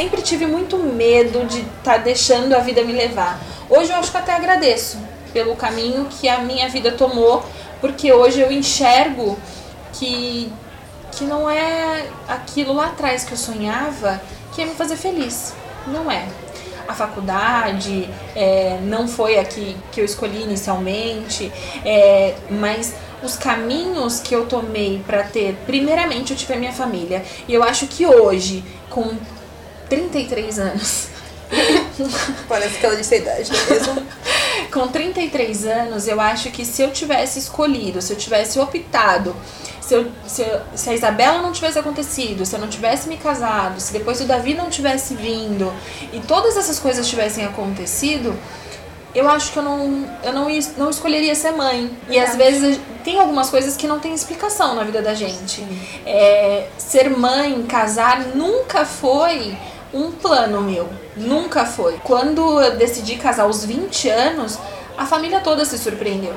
sempre 0.00 0.22
tive 0.22 0.46
muito 0.46 0.78
medo 0.78 1.44
de 1.44 1.60
estar 1.60 1.96
tá 1.96 1.98
deixando 1.98 2.54
a 2.54 2.60
vida 2.60 2.82
me 2.82 2.92
levar. 2.92 3.38
Hoje 3.68 3.90
eu 3.92 3.96
acho 3.96 4.10
que 4.10 4.16
até 4.16 4.32
agradeço 4.32 4.96
pelo 5.30 5.54
caminho 5.56 6.06
que 6.06 6.26
a 6.26 6.38
minha 6.38 6.70
vida 6.70 6.92
tomou, 6.92 7.44
porque 7.82 8.10
hoje 8.10 8.40
eu 8.40 8.50
enxergo 8.50 9.38
que 9.92 10.50
que 11.12 11.24
não 11.24 11.50
é 11.50 12.06
aquilo 12.28 12.72
lá 12.72 12.86
atrás 12.86 13.24
que 13.24 13.32
eu 13.32 13.36
sonhava 13.36 14.22
que 14.54 14.62
ia 14.62 14.66
me 14.66 14.74
fazer 14.74 14.96
feliz. 14.96 15.52
Não 15.88 16.10
é. 16.10 16.24
A 16.90 16.92
faculdade 16.92 18.10
é, 18.34 18.80
não 18.82 19.06
foi 19.06 19.38
a 19.38 19.44
que, 19.44 19.76
que 19.92 20.00
eu 20.00 20.04
escolhi 20.04 20.42
inicialmente, 20.42 21.52
é, 21.84 22.34
mas 22.50 22.94
os 23.22 23.36
caminhos 23.36 24.18
que 24.18 24.34
eu 24.34 24.46
tomei 24.46 25.00
para 25.06 25.22
ter, 25.22 25.56
primeiramente 25.66 26.32
eu 26.32 26.36
tive 26.36 26.54
a 26.54 26.56
minha 26.56 26.72
família. 26.72 27.22
E 27.46 27.54
eu 27.54 27.62
acho 27.62 27.86
que 27.86 28.04
hoje, 28.04 28.64
com 28.88 29.16
33 29.88 30.58
anos. 30.58 31.06
Parece 32.48 32.78
que 32.78 32.84
ela 32.84 32.96
disse 32.96 33.14
a 33.14 33.18
idade, 33.18 33.52
não 33.52 33.60
é 33.60 33.70
mesmo? 33.70 34.06
Com 34.72 34.86
33 34.86 35.66
anos, 35.66 36.06
eu 36.06 36.20
acho 36.20 36.50
que 36.50 36.64
se 36.64 36.80
eu 36.82 36.92
tivesse 36.92 37.40
escolhido, 37.40 38.00
se 38.00 38.12
eu 38.12 38.16
tivesse 38.16 38.58
optado, 38.60 39.34
se, 39.80 39.94
eu, 39.94 40.10
se, 40.26 40.42
eu, 40.42 40.60
se 40.74 40.90
a 40.90 40.94
Isabela 40.94 41.42
não 41.42 41.52
tivesse 41.52 41.78
acontecido, 41.78 42.44
se 42.44 42.54
eu 42.54 42.60
não 42.60 42.68
tivesse 42.68 43.08
me 43.08 43.16
casado, 43.16 43.80
se 43.80 43.92
depois 43.92 44.20
o 44.20 44.24
Davi 44.24 44.54
não 44.54 44.68
tivesse 44.68 45.14
vindo 45.14 45.72
e 46.12 46.20
todas 46.20 46.56
essas 46.56 46.78
coisas 46.78 47.08
tivessem 47.08 47.44
acontecido, 47.44 48.36
eu 49.14 49.28
acho 49.28 49.52
que 49.52 49.58
eu 49.58 49.62
não, 49.62 50.08
eu 50.22 50.32
não, 50.32 50.46
não 50.76 50.90
escolheria 50.90 51.34
ser 51.34 51.50
mãe. 51.52 51.90
E 52.08 52.18
às 52.18 52.36
vezes 52.36 52.78
tem 53.02 53.18
algumas 53.18 53.50
coisas 53.50 53.76
que 53.76 53.86
não 53.86 53.98
tem 53.98 54.14
explicação 54.14 54.74
na 54.74 54.84
vida 54.84 55.02
da 55.02 55.14
gente. 55.14 55.66
É, 56.06 56.68
ser 56.78 57.10
mãe, 57.10 57.62
casar, 57.64 58.20
nunca 58.34 58.84
foi 58.84 59.56
um 59.92 60.12
plano 60.12 60.60
meu. 60.60 60.88
Nunca 61.16 61.64
foi. 61.64 61.98
Quando 62.04 62.60
eu 62.60 62.76
decidi 62.76 63.16
casar 63.16 63.44
aos 63.44 63.64
20 63.64 64.08
anos, 64.08 64.58
a 64.96 65.04
família 65.06 65.40
toda 65.40 65.64
se 65.64 65.76
surpreendeu. 65.76 66.34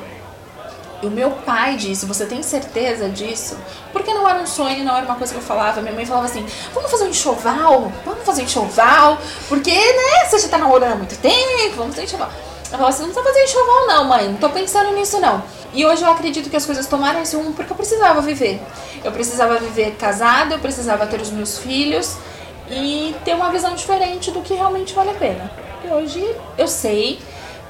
E 1.03 1.05
o 1.05 1.11
meu 1.11 1.31
pai 1.31 1.75
disse: 1.75 2.05
Você 2.05 2.25
tem 2.25 2.41
certeza 2.41 3.09
disso? 3.09 3.57
Porque 3.91 4.13
não 4.13 4.27
era 4.27 4.39
um 4.39 4.47
sonho, 4.47 4.85
não 4.85 4.95
era 4.95 5.05
uma 5.05 5.15
coisa 5.15 5.33
que 5.33 5.39
eu 5.39 5.43
falava. 5.43 5.81
Minha 5.81 5.93
mãe 5.93 6.05
falava 6.05 6.27
assim: 6.27 6.45
Vamos 6.73 6.89
fazer 6.89 7.03
um 7.03 7.09
enxoval? 7.09 7.91
Vamos 8.05 8.23
fazer 8.23 8.43
um 8.43 8.45
enxoval? 8.45 9.17
Porque, 9.49 9.71
né, 9.71 10.25
você 10.25 10.39
já 10.39 10.47
tá 10.47 10.57
namorando 10.57 10.93
há 10.93 10.95
muito 10.95 11.17
tempo, 11.17 11.75
vamos 11.75 11.93
fazer 11.93 12.01
um 12.01 12.05
enxoval. 12.05 12.29
Eu 12.63 12.69
falava 12.69 12.87
assim: 12.87 13.03
Não 13.03 13.09
precisa 13.09 13.33
fazer 13.33 13.43
enxoval, 13.43 13.87
não, 13.87 14.03
mãe, 14.05 14.29
não 14.29 14.37
tô 14.37 14.49
pensando 14.49 14.93
nisso, 14.93 15.19
não. 15.19 15.43
E 15.73 15.85
hoje 15.85 16.03
eu 16.03 16.09
acredito 16.09 16.49
que 16.49 16.55
as 16.55 16.65
coisas 16.65 16.87
tomaram 16.87 17.21
esse 17.21 17.35
rumo 17.35 17.51
porque 17.51 17.73
eu 17.73 17.75
precisava 17.75 18.21
viver. 18.21 18.61
Eu 19.03 19.11
precisava 19.11 19.57
viver 19.57 19.97
casada, 19.97 20.55
eu 20.55 20.59
precisava 20.59 21.05
ter 21.05 21.19
os 21.19 21.31
meus 21.31 21.57
filhos 21.57 22.15
e 22.71 23.13
ter 23.25 23.35
uma 23.35 23.49
visão 23.49 23.75
diferente 23.75 24.31
do 24.31 24.41
que 24.41 24.53
realmente 24.53 24.93
vale 24.93 25.09
a 25.09 25.15
pena. 25.15 25.51
E 25.83 25.87
hoje 25.89 26.33
eu 26.57 26.67
sei 26.67 27.19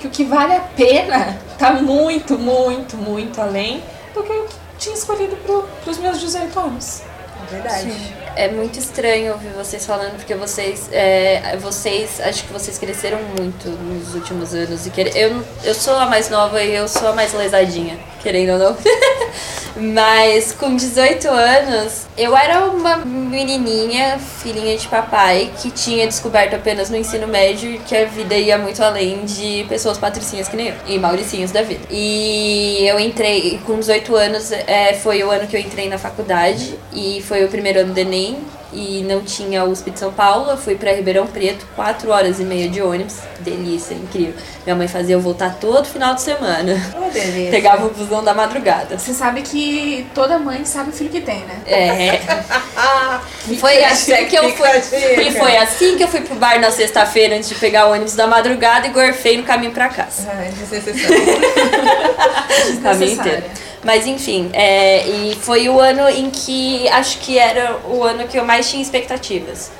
que 0.04 0.08
o 0.08 0.10
que 0.10 0.24
vale 0.26 0.54
a 0.54 0.60
pena 0.60 1.39
tá 1.58 1.72
muito, 1.74 2.38
muito, 2.38 2.98
muito 2.98 3.39
além 3.39 3.82
do 4.13 4.22
que 4.24 4.32
eu 4.32 4.50
tinha 4.78 4.96
escolhido 4.96 5.36
para 5.38 5.92
os 5.92 5.98
meus 5.98 6.20
18 6.20 6.60
anos. 6.60 7.02
É 7.42 7.52
verdade. 7.52 7.92
Sim. 7.92 8.13
É 8.36 8.50
muito 8.50 8.80
estranho 8.80 9.34
ouvir 9.34 9.50
vocês 9.50 9.86
falando, 9.86 10.16
porque 10.16 10.34
vocês, 10.36 10.89
é, 10.92 11.56
vocês, 11.58 12.20
acho 12.20 12.44
que 12.44 12.52
vocês 12.52 12.78
cresceram 12.78 13.20
muito 13.39 13.70
nos 13.70 14.13
últimos 14.16 14.54
anos. 14.54 14.86
E 14.88 14.89
que, 14.89 15.02
eu, 15.02 15.44
eu 15.63 15.74
sou 15.74 15.96
a 15.96 16.06
mais 16.08 16.30
nova 16.30 16.62
e 16.62 16.76
eu 16.76 16.88
sou 16.88 17.10
a 17.10 17.13
mais 17.13 17.32
lesadinha, 17.34 17.98
querendo 18.22 18.54
ou 18.54 18.60
não. 18.60 18.78
Mas 19.76 20.52
com 20.52 20.76
18 20.76 21.28
anos, 21.28 22.06
eu 22.18 22.36
era 22.38 22.66
uma 22.66 22.98
menininha, 22.98 24.20
filhinha 24.20 24.78
de 24.78 24.88
papai, 24.88 25.52
que 25.62 25.72
tinha 25.72 26.06
descoberto 26.06 26.56
apenas 26.56 26.90
no 26.90 26.98
ensino 26.98 27.28
médio 27.28 27.80
que 27.88 27.96
a 27.96 28.06
vida 28.06 28.36
ia 28.36 28.58
muito 28.58 28.84
além 28.84 29.26
de 29.26 29.66
pessoas 29.68 29.98
patricinhas 29.98 30.48
que 30.48 30.56
nem 30.56 30.68
eu, 30.70 30.76
e 30.88 31.00
mauricinhos 31.00 31.52
da 31.52 31.64
vida. 31.64 31.82
E 31.90 32.86
eu 32.88 33.00
entrei, 33.00 33.60
com 33.66 33.80
18 33.80 34.16
anos, 34.16 34.52
é, 34.52 34.94
foi 34.94 35.24
o 35.24 35.32
ano 35.32 35.48
que 35.48 35.56
eu 35.56 35.60
entrei 35.60 35.90
na 35.90 35.98
faculdade, 35.98 36.78
e 36.94 37.24
foi 37.28 37.44
o 37.44 37.48
primeiro 37.48 37.80
ano 37.80 37.94
do 37.94 37.98
Enem, 37.98 38.38
e 38.74 39.04
não 39.04 39.22
tinha 39.22 39.64
USP 39.64 39.92
de 39.92 40.00
São 40.00 40.12
Paulo, 40.12 40.52
eu 40.52 40.58
fui 40.58 40.76
para 40.76 40.92
Ribeirão 40.92 41.28
Preto, 41.28 41.66
quatro 41.76 42.12
horas 42.12 42.40
e 42.40 42.44
meia 42.44 42.70
de 42.70 42.82
ônibus, 42.82 43.18
delícia, 43.40 43.94
incrível. 43.94 44.34
Minha 44.66 44.76
mãe 44.76 44.88
fazia 44.88 45.16
eu 45.16 45.20
voltar 45.20 45.58
todo 45.60 45.86
final 45.86 46.16
de 46.16 46.22
semana. 46.22 46.80
Oh, 46.96 47.10
delícia. 47.12 47.52
Pegava 47.52 47.86
o 47.86 47.90
busão 47.90 48.24
da 48.24 48.34
madrugada. 48.34 48.98
Você 48.98 49.14
sabe 49.14 49.42
que 49.42 50.08
toda 50.16 50.40
mãe 50.40 50.64
sabe 50.66 50.90
o 50.90 50.94
filho 50.94 51.10
que 51.10 51.22
tem, 51.22 51.40
né? 51.42 51.62
É. 51.66 52.20
foi 53.60 53.84
assim 53.84 54.26
que 54.26 54.36
eu 54.36 54.50
fui. 54.52 54.70
E 54.70 55.32
foi 55.32 55.58
assim 55.58 55.98
que 55.98 56.04
eu 56.04 56.08
fui 56.08 56.22
pro 56.22 56.36
bar 56.36 56.60
na 56.60 56.72
sexta-feira 56.72 57.36
antes 57.36 57.50
de 57.50 57.56
pegar 57.56 57.88
o 57.88 57.92
ônibus 57.92 58.16
da 58.16 58.26
madrugada 58.26 58.88
e 58.88 58.90
gorfei 58.92 59.38
no 59.38 59.44
caminho 59.44 59.72
para 59.72 59.90
casa. 59.90 60.30
Ai, 60.34 60.50
desnecessário. 60.50 61.18
o 62.78 62.82
caminho 62.82 63.12
inteiro. 63.12 63.44
Mas 63.84 64.08
enfim, 64.08 64.50
é, 64.54 65.08
e 65.08 65.36
foi 65.36 65.67
o 65.67 65.80
ano 65.80 66.08
em 66.10 66.30
que 66.30 66.88
acho 66.89 67.19
que 67.19 67.38
era 67.38 67.78
o 67.86 68.04
ano 68.04 68.28
que 68.28 68.38
eu 68.38 68.46
mais 68.46 68.69
tinha 68.69 68.82
expectativas. 68.82 69.72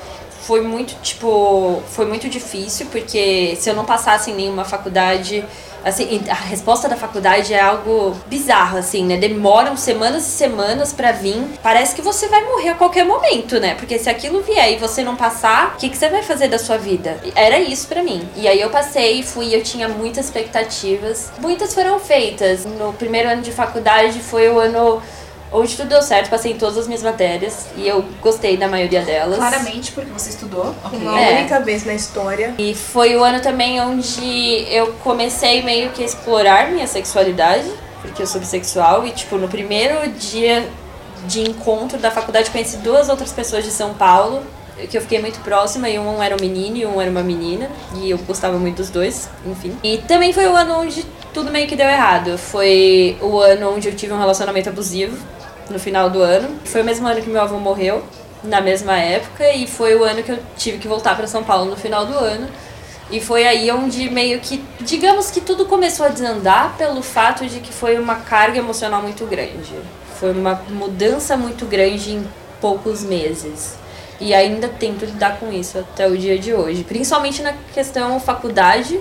Foi 0.42 0.62
muito, 0.62 0.94
tipo, 1.02 1.82
foi 1.88 2.06
muito 2.06 2.28
difícil, 2.28 2.88
porque 2.92 3.56
se 3.58 3.70
eu 3.70 3.74
não 3.74 3.86
passasse 3.86 4.30
em 4.30 4.36
nenhuma 4.36 4.66
faculdade, 4.66 5.46
assim, 5.84 6.22
a 6.30 6.34
resposta 6.34 6.88
da 6.88 6.96
faculdade 6.96 7.54
é 7.54 7.60
algo 7.60 8.15
bizarro, 8.28 8.78
assim, 8.78 9.06
né? 9.06 9.17
Demoram 9.17 9.76
semanas 9.76 10.26
e 10.28 10.32
semanas 10.32 10.93
para 10.93 11.12
vir. 11.12 11.43
Parece 11.62 11.96
que 11.96 12.02
você 12.02 12.28
vai 12.28 12.43
morrer 12.43 12.69
a 12.69 12.76
qualquer 12.76 13.06
momento, 13.06 13.60
né? 13.60 13.76
Porque 13.76 14.00
se 14.00 14.10
aquilo 14.10 14.41
vier 14.41 14.74
e 14.74 14.78
você 14.78 15.04
não 15.04 15.15
passar, 15.15 15.74
o 15.76 15.78
que, 15.78 15.89
que 15.89 15.98
você 15.98 16.10
vai 16.10 16.24
fazer 16.24 16.48
da 16.48 16.60
sua 16.60 16.78
vida? 16.78 17.17
Era 17.36 17.60
isso 17.60 17.88
para 17.88 18.04
mim. 18.04 18.28
E 18.36 18.48
aí 18.48 18.60
eu 18.60 18.69
passei, 18.69 19.24
fui, 19.24 19.56
eu 19.56 19.63
tinha 19.63 19.88
muitas 19.88 20.26
expectativas. 20.26 21.32
Muitas 21.39 21.74
foram 21.74 22.00
feitas. 22.00 22.65
No 22.65 22.93
primeiro 22.93 23.30
ano 23.30 23.41
de 23.41 23.52
faculdade 23.52 24.19
foi 24.19 24.50
o 24.50 24.60
ano 24.60 25.02
Hoje 25.54 25.78
tudo 25.78 25.89
deu 25.89 26.02
certo, 26.02 26.32
passei 26.32 26.54
em 26.54 26.58
todas 26.58 26.80
as 26.80 26.88
minhas 26.88 27.04
matérias 27.04 27.68
e 27.78 27.88
eu 27.88 28.04
gostei 28.20 28.58
da 28.58 28.68
maioria 28.68 29.04
delas. 29.04 29.38
Claramente 29.38 29.92
porque 29.92 30.10
você 30.12 30.32
estudou. 30.32 30.74
Okay. 30.86 31.00
Uma 31.00 31.22
é. 31.22 31.39
única 31.39 31.60
vez 31.60 31.86
na 31.86 31.94
história. 31.94 32.56
E 32.58 32.74
foi 32.74 33.16
o 33.16 33.24
ano 33.24 33.39
também 33.39 33.80
onde 33.80 34.66
eu 34.68 34.94
comecei 35.04 35.62
meio 35.62 35.92
que 35.92 36.02
a 36.02 36.06
explorar 36.06 36.72
minha 36.72 36.88
sexualidade, 36.88 37.72
porque 38.02 38.24
eu 38.24 38.28
sou 38.28 38.42
bissexual 38.42 39.06
e 39.06 39.12
tipo 39.12 39.38
no 39.38 39.48
primeiro 39.48 40.10
dia 40.13 40.68
de 41.28 41.42
encontro 41.42 42.00
da 42.00 42.10
faculdade 42.10 42.50
conheci 42.50 42.78
duas 42.78 43.08
outras 43.08 43.32
pessoas 43.32 43.63
de 43.63 43.70
São 43.70 43.94
Paulo 43.94 44.44
que 44.89 44.98
eu 44.98 45.02
fiquei 45.02 45.20
muito 45.20 45.39
próxima 45.42 45.88
e 45.88 46.00
um 46.00 46.22
era 46.22 46.36
um 46.36 46.39
menino 46.39 46.78
e 46.78 46.86
um 46.86 47.00
era 47.00 47.10
uma 47.10 47.22
menina. 47.22 47.70
E 47.96 48.10
eu 48.10 48.18
gostava 48.18 48.58
muito 48.58 48.78
dos 48.78 48.89
dois, 48.89 49.30
enfim. 49.46 49.78
E 49.84 50.00
também 50.00 50.34
foi 50.34 50.48
o 50.48 50.56
ano 50.56 50.80
onde 50.80 51.06
tudo 51.34 51.52
meio 51.52 51.68
que 51.68 51.76
deu 51.76 51.88
errado. 51.88 52.38
Foi 52.38 53.18
o 53.22 53.39
ano 53.39 53.76
onde 53.76 53.88
eu 53.88 53.96
tive 53.96 54.13
um 54.13 54.20
relacionamento 54.20 54.70
abusivo, 54.70 55.18
no 55.69 55.80
final 55.80 56.10
do 56.10 56.21
ano. 56.21 56.49
Foi 56.65 56.82
o 56.82 56.84
mesmo 56.84 57.08
ano 57.08 57.21
que 57.21 57.30
meu 57.30 57.41
avô 57.41 57.60
morreu, 57.60 58.04
na 58.43 58.62
mesma 58.62 58.97
época. 58.97 59.47
E 59.52 59.67
foi 59.67 59.95
o 59.95 60.04
ano 60.04 60.23
que 60.23 60.32
eu 60.32 60.39
tive 60.58 60.78
que 60.78 60.88
voltar 60.88 61.15
para 61.15 61.28
São 61.28 61.43
Paulo 61.43 61.65
no 61.69 61.76
final 61.76 62.06
do 62.06 62.17
ano. 62.17 62.47
E 63.12 63.19
foi 63.19 63.45
aí 63.45 63.69
onde 63.71 64.10
meio 64.10 64.39
que, 64.39 64.63
digamos 64.82 65.30
que 65.30 65.41
tudo 65.41 65.65
começou 65.65 66.06
a 66.06 66.10
desandar 66.10 66.76
pelo 66.78 67.02
fato 67.02 67.45
de 67.45 67.60
que 67.60 67.71
foi 67.71 67.99
uma 67.99 68.15
carga 68.15 68.58
emocional 68.58 69.02
muito 69.02 69.26
grande. 69.26 69.73
Foi 70.19 70.32
uma 70.32 70.62
mudança 70.69 71.38
muito 71.38 71.65
grande 71.65 72.13
em 72.13 72.28
poucos 72.60 73.04
meses. 73.04 73.76
E 74.19 74.34
ainda 74.34 74.67
tento 74.67 75.06
lidar 75.06 75.38
com 75.38 75.52
isso 75.52 75.78
até 75.78 76.08
o 76.08 76.17
dia 76.17 76.39
de 76.39 76.54
hoje. 76.54 76.84
Principalmente 76.84 77.41
na 77.41 77.54
questão 77.73 78.19
faculdade, 78.19 78.99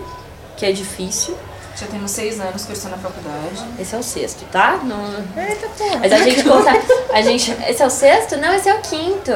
que 0.57 0.67
é 0.67 0.73
difícil. 0.73 1.37
Já 1.77 1.87
temos 1.87 2.11
seis 2.11 2.39
anos 2.41 2.65
que 2.65 2.73
eu 2.73 2.77
estou 2.77 2.91
na 2.91 2.99
faculdade. 2.99 3.65
Esse 3.79 3.95
é 3.95 3.99
o 3.99 4.03
sexto, 4.03 4.45
tá? 4.51 4.81
Não... 4.83 5.05
Eita 5.43 5.69
porra. 5.69 5.99
Mas 6.01 6.13
a 6.13 6.19
gente 6.19 6.45
conta. 6.45 6.71
A 7.13 7.23
gente. 7.23 7.57
Esse 7.69 7.83
é 7.83 7.87
o 7.87 7.91
sexto? 7.91 8.37
Não, 8.37 8.55
esse 8.55 8.69
é 8.69 8.75
o 8.75 8.81
quinto. 8.81 9.33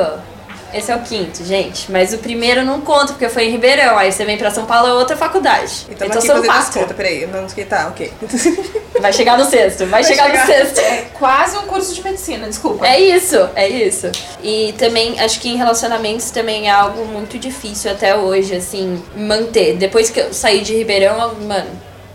Esse 0.75 0.91
é 0.91 0.97
o 0.97 1.01
quinto, 1.01 1.45
gente. 1.45 1.91
Mas 1.91 2.13
o 2.13 2.19
primeiro 2.19 2.65
não 2.65 2.81
conta, 2.81 3.13
porque 3.15 3.29
foi 3.29 3.47
em 3.47 3.51
Ribeirão. 3.51 3.97
Aí 3.97 4.13
você 4.13 4.25
vem 4.25 4.37
pra 4.37 4.51
São 4.51 4.67
Paulo, 4.67 4.89
é 4.89 4.93
outra 4.93 5.17
faculdade. 5.17 5.87
Então, 5.89 6.07
então 6.07 6.19
aqui 6.19 6.27
são 6.27 6.43
quatro. 6.43 6.81
contas, 6.81 6.97
peraí. 6.97 7.27
Não 7.27 7.49
sei 7.49 7.65
tá, 7.65 7.89
ok. 7.89 8.13
Vai 9.01 9.13
chegar 9.13 9.39
no 9.39 9.45
sexto, 9.45 9.81
vai, 9.81 10.03
Vai 10.03 10.05
chegar, 10.05 10.25
chegar. 10.25 10.41
no 10.41 10.47
sexto. 10.47 10.79
É 10.79 11.07
quase 11.13 11.57
um 11.59 11.63
curso 11.63 11.95
de 11.95 12.03
medicina, 12.03 12.47
desculpa. 12.49 12.87
É 12.87 12.99
isso, 12.99 13.49
é 13.55 13.69
isso. 13.69 14.11
E 14.43 14.75
também 14.79 15.21
acho 15.21 15.39
que 15.39 15.51
em 15.51 15.57
relacionamentos 15.57 16.31
também 16.31 16.67
é 16.67 16.71
algo 16.71 17.05
muito 17.05 17.39
difícil 17.39 17.91
até 17.91 18.17
hoje, 18.17 18.55
assim, 18.57 19.03
manter. 19.15 19.77
Depois 19.77 20.09
que 20.09 20.19
eu 20.19 20.33
saí 20.33 20.63
de 20.63 20.75
Ribeirão, 20.75 21.35
mano, 21.47 21.69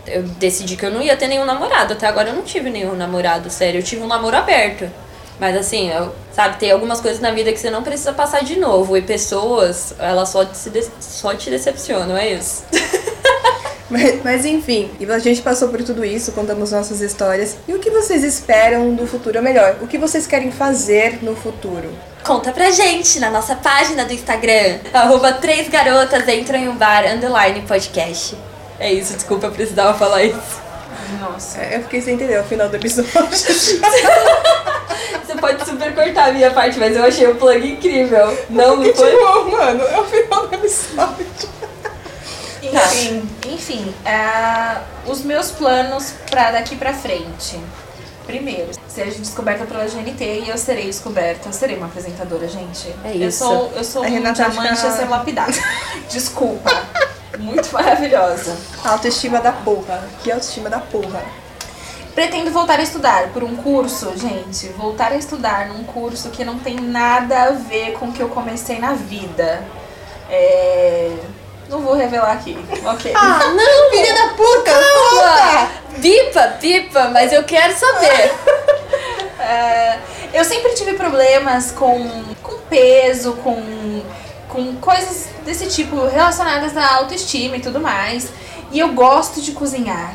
eu 0.06 0.22
decidi 0.22 0.76
que 0.76 0.84
eu 0.86 0.90
não 0.90 1.02
ia 1.02 1.16
ter 1.16 1.28
nenhum 1.28 1.44
namorado. 1.44 1.92
Até 1.94 2.06
agora 2.06 2.30
eu 2.30 2.34
não 2.34 2.42
tive 2.42 2.70
nenhum 2.70 2.94
namorado, 2.94 3.50
sério. 3.50 3.80
Eu 3.80 3.82
tive 3.84 4.02
um 4.02 4.06
namoro 4.06 4.36
aberto. 4.36 4.90
Mas 5.40 5.56
assim, 5.56 5.90
eu, 5.90 6.14
sabe, 6.32 6.58
tem 6.58 6.70
algumas 6.70 7.00
coisas 7.00 7.20
na 7.20 7.30
vida 7.32 7.52
que 7.52 7.58
você 7.58 7.70
não 7.70 7.82
precisa 7.82 8.12
passar 8.12 8.44
de 8.44 8.58
novo. 8.58 8.96
E 8.96 9.02
pessoas, 9.02 9.94
elas 9.98 10.28
só 10.28 10.44
te, 10.44 10.70
de- 10.70 10.88
só 11.00 11.34
te 11.34 11.50
decepcionam, 11.50 12.16
é 12.16 12.32
isso. 12.32 12.64
Mas, 13.90 14.22
mas 14.24 14.44
enfim, 14.46 14.90
e 14.98 15.04
a 15.04 15.18
gente 15.18 15.42
passou 15.42 15.68
por 15.68 15.82
tudo 15.82 16.02
isso, 16.02 16.32
contamos 16.32 16.72
nossas 16.72 17.02
histórias. 17.02 17.58
E 17.68 17.74
o 17.74 17.78
que 17.78 17.90
vocês 17.90 18.24
esperam 18.24 18.94
do 18.94 19.06
futuro? 19.06 19.36
Ou 19.36 19.44
melhor, 19.44 19.76
o 19.82 19.86
que 19.86 19.98
vocês 19.98 20.26
querem 20.26 20.50
fazer 20.50 21.18
no 21.22 21.36
futuro? 21.36 21.92
Conta 22.24 22.52
pra 22.52 22.70
gente 22.70 23.20
na 23.20 23.30
nossa 23.30 23.54
página 23.54 24.06
do 24.06 24.14
Instagram, 24.14 24.78
arroba 24.94 25.34
três 25.34 25.68
garotas 25.68 26.26
entram 26.26 26.58
em 26.58 26.68
um 26.70 26.74
bar, 26.76 27.04
underline 27.04 27.60
podcast. 27.68 28.34
É 28.78 28.92
isso, 28.92 29.14
desculpa, 29.14 29.46
eu 29.46 29.52
precisava 29.52 29.96
falar 29.96 30.24
isso. 30.24 30.60
Nossa. 31.20 31.60
É, 31.60 31.76
Eu 31.76 31.82
fiquei 31.82 32.00
sem 32.00 32.14
entender 32.14 32.38
o 32.40 32.44
final 32.44 32.68
do 32.68 32.76
episódio. 32.76 33.10
Você 33.32 33.80
pode 35.40 35.64
super 35.64 35.94
cortar 35.94 36.28
a 36.28 36.32
minha 36.32 36.50
parte, 36.50 36.78
mas 36.78 36.96
eu 36.96 37.04
achei 37.04 37.26
o 37.26 37.34
plug 37.36 37.66
incrível. 37.72 38.36
Não, 38.50 38.76
não 38.76 38.94
foi? 38.94 39.10
tipo, 39.10 39.50
mano, 39.50 39.82
é 39.84 40.00
o 40.00 40.04
final 40.04 40.46
do 40.46 40.54
episódio. 40.54 41.26
Enfim, 42.62 43.28
enfim 43.48 43.94
ah, 44.06 44.82
os 45.06 45.22
meus 45.22 45.50
planos 45.50 46.14
pra 46.30 46.52
daqui 46.52 46.76
pra 46.76 46.94
frente. 46.94 47.58
Primeiro, 48.26 48.70
seja 48.88 49.18
descoberta 49.18 49.64
pela 49.66 49.84
GNT 49.84 50.42
e 50.44 50.48
eu 50.48 50.56
serei 50.56 50.86
descoberta. 50.86 51.48
Eu 51.48 51.52
serei 51.52 51.76
uma 51.76 51.86
apresentadora, 51.86 52.46
gente. 52.46 52.94
É 53.04 53.16
Eu 53.16 53.28
isso. 53.28 53.38
sou, 53.40 53.72
eu 53.74 53.82
sou 53.82 54.04
A 54.04 54.06
um 54.06 54.10
Renata 54.10 54.42
acha 54.46 54.50
diamante 54.52 54.86
a 54.86 54.90
ser 54.92 55.08
lapidado. 55.08 55.58
Desculpa. 56.08 56.70
Muito 57.38 57.72
maravilhosa. 57.72 58.56
Autoestima 58.84 59.40
da 59.40 59.52
porra. 59.52 60.02
Que 60.22 60.30
autoestima 60.30 60.68
da 60.68 60.78
porra. 60.78 61.22
Pretendo 62.14 62.50
voltar 62.50 62.78
a 62.78 62.82
estudar 62.82 63.28
por 63.28 63.42
um 63.42 63.56
curso, 63.56 64.12
gente. 64.16 64.68
Voltar 64.68 65.12
a 65.12 65.16
estudar 65.16 65.68
num 65.68 65.82
curso 65.84 66.28
que 66.30 66.44
não 66.44 66.58
tem 66.58 66.76
nada 66.76 67.44
a 67.44 67.50
ver 67.52 67.92
com 67.92 68.06
o 68.06 68.12
que 68.12 68.20
eu 68.20 68.28
comecei 68.28 68.78
na 68.78 68.92
vida. 68.92 69.64
É... 70.28 71.16
Não 71.68 71.80
vou 71.80 71.94
revelar 71.94 72.32
aqui, 72.32 72.58
ok? 72.84 73.12
Ah, 73.14 73.54
não! 73.56 73.90
Filha 73.96 74.14
da 74.14 74.34
puta! 74.34 74.70
Calma! 74.70 75.70
Pipa, 76.02 76.48
pipa, 76.60 77.08
mas 77.08 77.32
eu 77.32 77.44
quero 77.44 77.74
saber. 77.74 78.32
É, 79.44 79.98
eu 80.32 80.44
sempre 80.44 80.72
tive 80.74 80.94
problemas 80.94 81.72
com, 81.72 82.24
com 82.44 82.58
peso, 82.70 83.32
com, 83.42 84.02
com 84.52 84.76
coisas 84.76 85.28
desse 85.44 85.66
tipo 85.68 86.06
relacionadas 86.06 86.76
à 86.76 86.96
autoestima 86.96 87.56
e 87.56 87.60
tudo 87.60 87.80
mais. 87.80 88.28
E 88.70 88.78
eu 88.78 88.92
gosto 88.92 89.40
de 89.40 89.52
cozinhar. 89.52 90.14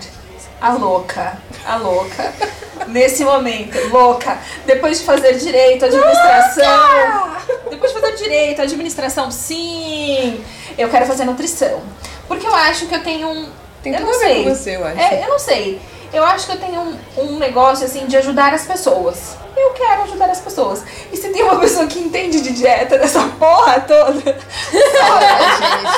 A 0.62 0.74
louca, 0.74 1.38
a 1.66 1.76
louca. 1.76 2.34
Nesse 2.88 3.24
momento, 3.24 3.76
louca. 3.90 4.38
Depois 4.66 5.00
de 5.00 5.06
fazer 5.06 5.34
direito, 5.38 5.86
administração. 5.86 7.36
Depois 7.70 7.92
de 7.92 8.00
fazer 8.00 8.16
direito, 8.16 8.62
administração, 8.62 9.30
sim. 9.30 10.44
Eu 10.78 10.90
quero 10.90 11.06
fazer 11.06 11.26
nutrição. 11.26 11.82
Porque 12.28 12.46
eu 12.46 12.56
acho 12.56 12.88
que 12.88 12.96
eu 12.96 13.04
tenho 13.04 13.28
um. 13.30 13.50
Tem 13.84 13.94
eu 13.94 14.00
tudo 14.00 14.10
não 14.10 14.16
a 14.16 14.20
ver 14.20 14.26
sei. 14.26 14.44
com 14.44 14.56
você, 14.56 14.76
eu 14.78 14.86
acho. 14.86 15.00
É, 15.00 15.24
eu 15.24 15.30
não 15.30 15.40
sei. 15.40 15.82
Eu 16.14 16.24
acho 16.24 16.46
que 16.46 16.54
eu 16.54 16.60
tenho 16.60 16.82
um, 16.82 16.98
um 17.18 17.40
negócio 17.40 17.86
assim 17.86 18.06
de 18.06 18.16
ajudar 18.18 18.54
as 18.54 18.66
pessoas. 18.66 19.36
Eu 19.60 19.72
quero 19.72 20.04
ajudar 20.04 20.30
as 20.30 20.40
pessoas. 20.40 20.84
E 21.12 21.18
se 21.18 21.30
tem 21.30 21.44
uma 21.44 21.60
pessoa 21.60 21.88
que 21.88 22.00
entende 22.00 22.42
de 22.42 22.52
dieta 22.54 22.98
dessa 22.98 23.22
porra 23.40 23.80
toda, 23.82 24.38
Olha, 24.74 25.38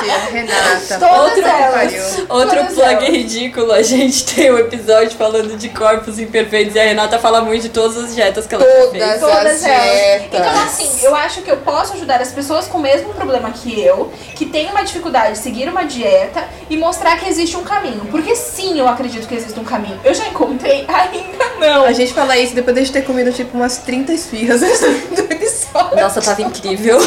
gente, 0.00 0.32
Renata. 0.32 0.98
Todas 0.98 1.34
que 1.34 1.40
elas. 1.40 2.18
Outro 2.28 2.56
Todas 2.56 2.74
plug 2.74 2.90
elas. 2.92 3.08
ridículo, 3.08 3.72
a 3.72 3.82
gente 3.82 4.24
tem 4.24 4.50
um 4.52 4.58
episódio 4.58 5.10
falando 5.16 5.56
de 5.56 5.68
corpos 5.68 6.18
imperfeitos 6.18 6.74
e 6.74 6.80
a 6.80 6.84
Renata 6.84 7.18
fala 7.18 7.40
muito 7.42 7.62
de 7.62 7.68
todas 7.68 7.96
as 7.96 8.14
dietas 8.14 8.46
que 8.46 8.54
ela 8.54 8.64
Todas. 8.64 8.90
fez. 8.90 9.20
todas 9.20 9.36
As 9.36 9.64
elas. 9.64 9.90
dietas. 9.94 10.40
Então, 10.40 10.62
assim, 10.64 11.04
eu 11.04 11.14
acho 11.14 11.42
que 11.42 11.50
eu 11.50 11.56
posso 11.58 11.94
ajudar 11.94 12.20
as 12.20 12.32
pessoas 12.32 12.66
com 12.66 12.78
o 12.78 12.80
mesmo 12.80 13.12
problema 13.14 13.50
que 13.50 13.80
eu, 13.80 14.12
que 14.34 14.46
tem 14.46 14.68
uma 14.70 14.82
dificuldade 14.82 15.32
de 15.32 15.38
seguir 15.38 15.68
uma 15.68 15.84
dieta 15.84 16.44
e 16.68 16.76
mostrar 16.76 17.18
que 17.18 17.28
existe 17.28 17.56
um 17.56 17.64
caminho. 17.64 18.06
Porque 18.10 18.34
sim, 18.34 18.78
eu 18.78 18.88
acredito 18.88 19.26
que 19.26 19.34
existe 19.34 19.58
um 19.58 19.64
caminho. 19.64 19.98
Eu 20.04 20.14
já 20.14 20.26
encontrei, 20.28 20.84
ainda 20.88 21.44
não. 21.58 21.84
A 21.84 21.92
gente 21.92 22.12
fala 22.12 22.36
isso 22.38 22.54
depois 22.54 22.70
de 22.86 22.92
ter 22.92 23.02
comido 23.02 23.32
tipo 23.32 23.49
umas 23.52 23.78
30 23.78 24.12
esfirras 24.12 24.60
do 25.10 25.32
episódio. 25.32 26.00
Nossa, 26.00 26.20
tava 26.20 26.42
incrível. 26.42 26.98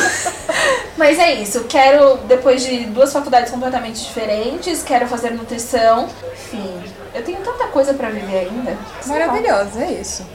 Mas 0.97 1.17
é 1.17 1.34
isso, 1.34 1.63
quero, 1.63 2.17
depois 2.27 2.63
de 2.63 2.86
duas 2.86 3.12
faculdades 3.12 3.51
completamente 3.51 4.03
diferentes, 4.03 4.84
quero 4.84 5.08
fazer 5.08 5.32
nutrição. 5.32 6.08
Enfim, 6.34 6.84
eu 7.15 7.23
tenho 7.23 7.39
tanta 7.39 7.65
coisa 7.67 7.93
pra 7.93 8.10
viver 8.10 8.47
ainda. 8.49 8.77
Maravilhosa, 9.08 9.84
é 9.84 9.91
isso. 9.93 10.25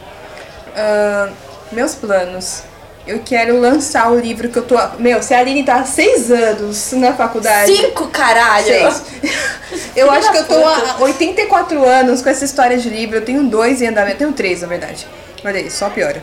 Ah, 0.74 1.30
meus 1.72 1.94
planos. 1.94 2.62
Eu 3.06 3.22
quero 3.24 3.58
lançar 3.58 4.10
o 4.10 4.20
livro 4.20 4.50
que 4.50 4.58
eu 4.58 4.62
tô. 4.62 4.76
Meu, 4.98 5.22
se 5.22 5.32
a 5.32 5.38
Aline 5.38 5.64
tá 5.64 5.76
há 5.76 5.84
seis 5.84 6.30
anos 6.30 6.92
na 6.92 7.14
faculdade. 7.14 7.74
Cinco, 7.74 8.08
caralho! 8.08 8.66
Seis. 8.66 9.02
Eu 9.96 10.10
acho 10.10 10.30
que 10.30 10.38
eu 10.38 10.46
tô 10.46 10.54
há 10.54 10.96
84 11.00 11.84
anos 11.84 12.22
com 12.22 12.28
essa 12.30 12.44
história 12.44 12.78
de 12.78 12.88
livro. 12.88 13.16
Eu 13.16 13.24
tenho 13.24 13.42
dois 13.44 13.82
em 13.82 13.88
andamento. 13.88 14.18
Tenho 14.18 14.32
três, 14.32 14.62
na 14.62 14.68
verdade. 14.68 15.06
Olha 15.44 15.58
aí, 15.58 15.70
só 15.70 15.88
piora. 15.90 16.22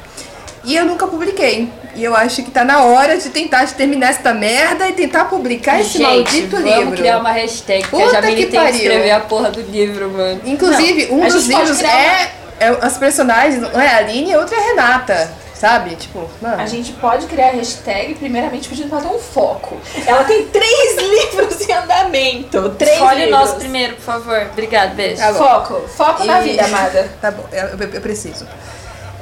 E 0.64 0.76
eu 0.76 0.86
nunca 0.86 1.06
publiquei. 1.08 1.70
E 1.96 2.04
eu 2.04 2.16
acho 2.16 2.44
que 2.44 2.52
tá 2.52 2.64
na 2.66 2.84
hora 2.84 3.18
de 3.18 3.30
tentar 3.30 3.66
terminar 3.68 4.10
esta 4.10 4.34
merda 4.34 4.88
e 4.90 4.94
tentar 4.94 5.26
publicar 5.26 5.80
esse 5.80 5.98
Gente, 6.00 6.04
maldito 6.04 6.56
vamos 6.58 6.72
livro. 6.80 6.92
criar 6.98 7.20
uma 7.20 7.32
hashtag 7.32 7.84
que 7.84 7.90
Puta 7.90 8.06
a 8.06 8.22
Jamile 8.22 8.36
que 8.36 8.42
tem 8.52 8.60
que 8.60 8.66
pariu. 8.66 8.76
escrever 8.82 9.12
a 9.12 9.20
porra 9.22 9.52
do 9.52 9.62
livro, 9.62 10.10
mano. 10.10 10.42
Inclusive, 10.44 11.06
Não, 11.08 11.20
um 11.22 11.28
dos 11.28 11.46
livros 11.48 11.80
é, 11.82 12.32
é 12.60 12.68
as 12.82 12.98
personagens, 12.98 13.64
um 13.64 13.80
é 13.80 13.88
a 13.88 13.98
Aline 13.98 14.32
e 14.32 14.36
outro 14.36 14.56
é 14.56 14.60
a 14.60 14.62
Renata. 14.68 15.32
Sabe? 15.56 15.96
Tipo, 15.96 16.30
mano. 16.42 16.62
A 16.62 16.66
gente 16.66 16.92
pode 16.94 17.28
criar 17.28 17.48
a 17.48 17.52
hashtag, 17.52 18.16
primeiramente 18.16 18.68
pedindo 18.68 18.90
pra 18.90 19.00
ter 19.00 19.08
um 19.08 19.18
foco. 19.18 19.78
Ela 20.06 20.26
tem 20.26 20.48
três 20.48 20.98
livros 21.00 21.62
em 21.70 21.72
andamento. 21.72 22.70
Três 22.72 22.92
Escolhe 22.96 23.16
o 23.22 23.26
livros. 23.28 23.40
nosso 23.40 23.56
primeiro, 23.56 23.96
por 23.96 24.02
favor. 24.04 24.48
Obrigada, 24.52 24.94
beijo. 24.96 25.22
Tá. 25.22 25.34
Foco, 25.34 25.88
foco 25.88 26.26
na 26.26 26.42
E- 26.42 26.50
vida, 26.50 26.66
amada. 26.66 27.10
Tá 27.22 27.32
bom, 27.32 27.46
eu, 27.54 27.68
eu- 27.80 27.90
eu 27.94 28.02
preciso. 28.02 28.46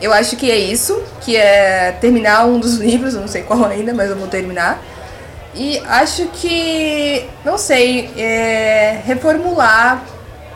Eu 0.04 0.12
acho 0.12 0.36
que 0.36 0.52
é 0.52 0.58
isso, 0.58 1.02
que 1.22 1.38
é 1.38 1.94
terminar 2.02 2.46
um 2.46 2.60
dos 2.60 2.76
livros, 2.76 3.14
não 3.14 3.26
sei 3.26 3.42
qual 3.44 3.64
ainda, 3.64 3.94
mas 3.94 4.10
eu 4.10 4.18
vou 4.18 4.28
terminar. 4.28 4.84
E 5.56 5.80
acho 5.88 6.26
que, 6.28 7.26
não 7.46 7.58
sei, 7.58 8.12
é, 8.18 9.00
reformular, 9.06 10.04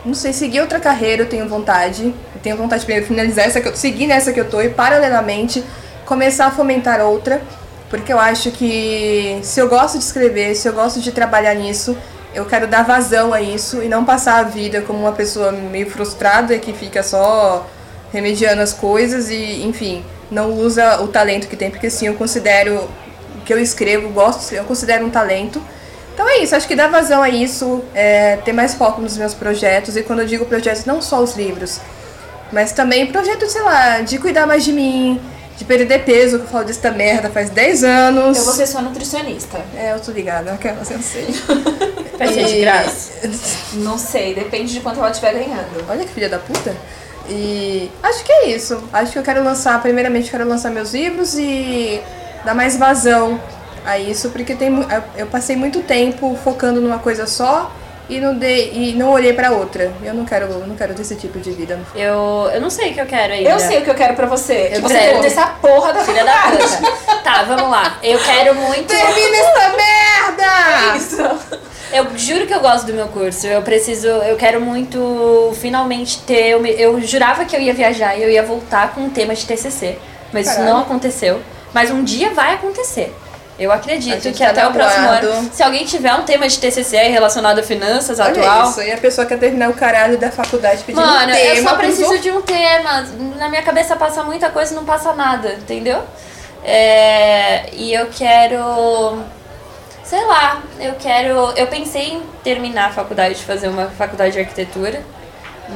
não 0.04 0.14
sei, 0.14 0.34
seguir 0.34 0.60
outra 0.60 0.82
carreira 0.82 1.22
eu 1.22 1.30
tenho 1.30 1.48
vontade. 1.48 2.14
Eu 2.36 2.42
tenho 2.44 2.58
vontade 2.58 2.86
de 2.86 3.02
finalizar 3.04 3.46
essa 3.46 3.62
que 3.62 3.70
eu 3.70 3.76
seguir 3.78 4.06
nessa 4.06 4.34
que 4.34 4.40
eu 4.42 4.50
tô 4.50 4.60
e 4.60 4.68
paralelamente 4.68 5.64
começar 6.06 6.48
a 6.48 6.52
fomentar 6.52 7.00
outra, 7.00 7.42
porque 7.90 8.12
eu 8.12 8.20
acho 8.20 8.52
que 8.52 9.40
se 9.44 9.62
eu 9.62 9.70
gosto 9.70 9.98
de 9.98 10.04
escrever, 10.04 10.56
se 10.56 10.68
eu 10.68 10.74
gosto 10.74 11.00
de 11.00 11.14
trabalhar 11.14 11.54
nisso, 11.54 11.98
eu 12.36 12.44
quero 12.44 12.68
dar 12.68 12.84
vazão 12.84 13.34
a 13.34 13.42
isso 13.42 13.82
e 13.82 13.88
não 13.88 14.04
passar 14.04 14.40
a 14.40 14.44
vida 14.44 14.82
como 14.82 15.00
uma 15.00 15.14
pessoa 15.14 15.54
meio 15.54 15.90
frustrada 15.90 16.58
que 16.58 16.74
fica 16.74 17.02
só 17.02 17.66
remediando 18.18 18.64
as 18.64 18.74
coisas 18.74 19.30
e, 19.30 19.64
enfim, 19.64 20.04
não 20.32 20.52
usa 20.54 21.02
o 21.02 21.08
talento 21.08 21.48
que 21.48 21.56
tem, 21.56 21.70
porque 21.70 21.88
sim, 21.88 22.08
eu 22.08 22.16
considero 22.16 22.90
que 23.46 23.54
eu 23.54 23.60
escrevo, 23.60 24.10
gosto, 24.10 24.54
eu 24.54 24.64
considero 24.64 25.06
um 25.06 25.10
talento. 25.10 25.62
Então 26.14 26.28
é 26.28 26.40
isso, 26.40 26.56
acho 26.56 26.68
que 26.68 26.76
dá 26.76 26.88
vazão 26.88 27.22
a 27.22 27.30
isso, 27.30 27.84
é, 27.94 28.38
ter 28.38 28.54
mais 28.54 28.74
foco 28.74 29.00
nos 29.00 29.16
meus 29.18 29.36
projetos. 29.36 29.96
E 29.96 30.02
quando 30.02 30.22
eu 30.22 30.26
digo 30.26 30.46
projetos, 30.46 30.84
não 30.86 31.00
só 31.00 31.22
os 31.22 31.36
livros, 31.36 31.80
mas 32.52 32.72
também 32.72 33.06
projetos, 33.06 33.52
sei 33.52 33.62
lá, 33.62 34.02
de 34.02 34.18
cuidar 34.18 34.48
mais 34.48 34.66
de 34.66 34.74
mim, 34.74 35.22
de 35.58 35.66
perder 35.66 36.06
peso, 36.06 36.38
que 36.38 36.46
eu 36.46 36.50
falo 36.50 36.66
dessa 36.66 36.92
merda 36.92 37.30
faz 37.30 37.50
10 37.50 37.84
anos. 37.84 38.38
Eu 38.38 38.46
vou 38.46 38.54
ser 38.54 38.68
sua 38.68 38.82
nutricionista. 38.82 39.60
É, 39.76 39.94
eu 39.94 40.00
tô 40.00 40.12
ligada, 40.12 40.54
aquela, 40.54 40.78
eu 40.78 41.02
sei. 41.02 41.28
Vai 42.18 42.28
ser 42.28 42.46
de 42.54 42.60
graça. 42.62 43.28
Não 43.74 43.98
sei, 43.98 44.36
depende 44.36 44.72
de 44.72 44.80
quanto 44.82 45.00
ela 45.00 45.10
estiver 45.10 45.34
ganhando. 45.34 45.84
Olha 45.90 46.06
que 46.06 46.12
filha 46.12 46.30
da 46.30 46.38
puta. 46.38 46.76
E 47.28 47.92
acho 48.04 48.24
que 48.24 48.32
é 48.32 48.50
isso. 48.52 48.82
Acho 48.94 49.12
que 49.12 49.20
eu 49.20 49.24
quero 49.24 49.44
lançar, 49.44 49.82
primeiramente, 49.82 50.30
quero 50.30 50.48
lançar 50.48 50.70
meus 50.70 50.94
livros 50.94 51.36
e 51.38 52.00
dar 52.46 52.54
mais 52.54 52.78
vazão 52.78 53.42
a 53.84 53.98
isso, 53.98 54.30
porque 54.30 54.54
tem, 54.54 54.70
eu 55.16 55.28
passei 55.28 55.56
muito 55.56 55.82
tempo 55.82 56.38
focando 56.44 56.80
numa 56.80 57.00
coisa 57.00 57.26
só 57.26 57.72
e 58.10 58.20
não, 58.20 58.36
dei, 58.36 58.72
e 58.74 58.94
não 58.94 59.10
olhei 59.12 59.34
pra 59.34 59.52
outra. 59.52 59.92
Eu 60.04 60.14
não 60.14 60.26
quero, 60.26 60.46
eu 60.46 60.66
não 60.66 60.76
quero 60.76 60.94
ter 60.94 61.02
esse 61.02 61.16
tipo 61.16 61.40
de 61.40 61.52
vida. 61.52 61.80
Eu, 61.96 62.50
eu 62.54 62.62
não 62.62 62.70
sei 62.70 62.92
o 62.92 62.94
que 62.94 63.02
eu 63.02 63.06
quero 63.06 63.34
ainda. 63.34 63.50
Eu 63.50 63.60
sei 63.60 63.80
o 63.80 63.84
que 63.84 63.90
eu 63.90 63.96
quero 63.96 64.14
pra 64.14 64.26
você. 64.26 64.72
Eu 64.74 64.82
você 64.82 64.94
quero. 64.94 65.26
essa 65.26 65.48
porra 65.48 65.94
da 65.94 66.04
Filha 66.04 66.24
da 66.24 66.34
puta. 66.52 67.18
Tá, 67.24 67.44
vamos 67.44 67.70
lá. 67.70 67.98
Eu 68.02 68.18
quero 68.20 68.56
muito. 68.56 68.88
Termina 68.88 69.38
essa 69.38 69.76
merda! 69.76 70.98
Isso. 70.98 71.68
Eu 71.92 72.18
juro 72.18 72.46
que 72.46 72.54
eu 72.54 72.60
gosto 72.60 72.86
do 72.86 72.94
meu 72.94 73.08
curso. 73.08 73.48
Eu 73.48 73.62
preciso, 73.62 74.08
eu 74.08 74.38
quero 74.38 74.62
muito 74.62 75.54
finalmente 75.60 76.20
ter. 76.20 76.50
Eu, 76.50 76.66
eu 76.66 77.02
jurava 77.02 77.44
que 77.46 77.56
eu 77.56 77.60
ia 77.60 77.74
viajar 77.74 78.16
e 78.18 78.24
eu 78.24 78.30
ia 78.30 78.44
voltar 78.44 78.94
com 78.94 79.02
um 79.02 79.10
tema 79.10 79.34
de 79.34 79.46
TCC, 79.46 79.98
mas 80.32 80.48
isso 80.48 80.56
Caralho. 80.56 80.74
não 80.74 80.82
aconteceu. 80.82 81.42
Mas 81.74 81.92
um 81.92 82.04
dia 82.04 82.32
vai 82.32 82.54
acontecer. 82.54 83.14
Eu 83.60 83.72
acredito 83.72 84.22
que 84.22 84.38
tá 84.38 84.50
até 84.50 84.68
o 84.68 84.72
próximo 84.72 85.08
ano, 85.08 85.50
se 85.52 85.64
alguém 85.64 85.84
tiver 85.84 86.14
um 86.14 86.22
tema 86.24 86.48
de 86.48 86.60
TCC 86.60 86.96
relacionado 87.08 87.58
a 87.58 87.64
finanças 87.64 88.20
Olha 88.20 88.30
atual, 88.30 88.70
isso, 88.70 88.82
e 88.82 88.92
a 88.92 88.98
pessoa 88.98 89.26
quer 89.26 89.40
terminar 89.40 89.70
o 89.70 89.74
caralho 89.74 90.16
da 90.18 90.30
faculdade 90.30 90.84
pedindo 90.84 91.04
Mano, 91.04 91.32
um 91.32 91.36
tema 91.36 91.56
eu 91.56 91.64
só 91.64 91.76
preciso 91.76 92.20
de 92.20 92.30
um 92.30 92.42
tema. 92.42 93.02
Na 93.38 93.50
minha 93.50 93.64
cabeça 93.64 93.96
passa 93.96 94.24
muita 94.24 94.52
coisa 94.52 94.74
e 94.74 94.76
não 94.76 94.86
passa 94.86 95.12
nada, 95.14 95.54
entendeu? 95.54 96.04
É, 96.64 97.70
e 97.74 97.94
eu 97.94 98.08
quero. 98.08 99.24
Sei 100.04 100.24
lá, 100.26 100.62
eu 100.80 100.94
quero. 100.96 101.52
Eu 101.56 101.66
pensei 101.68 102.14
em 102.14 102.22
terminar 102.44 102.90
a 102.90 102.92
faculdade, 102.92 103.36
de 103.36 103.44
fazer 103.44 103.70
uma 103.70 103.88
faculdade 103.88 104.34
de 104.34 104.40
arquitetura, 104.40 105.02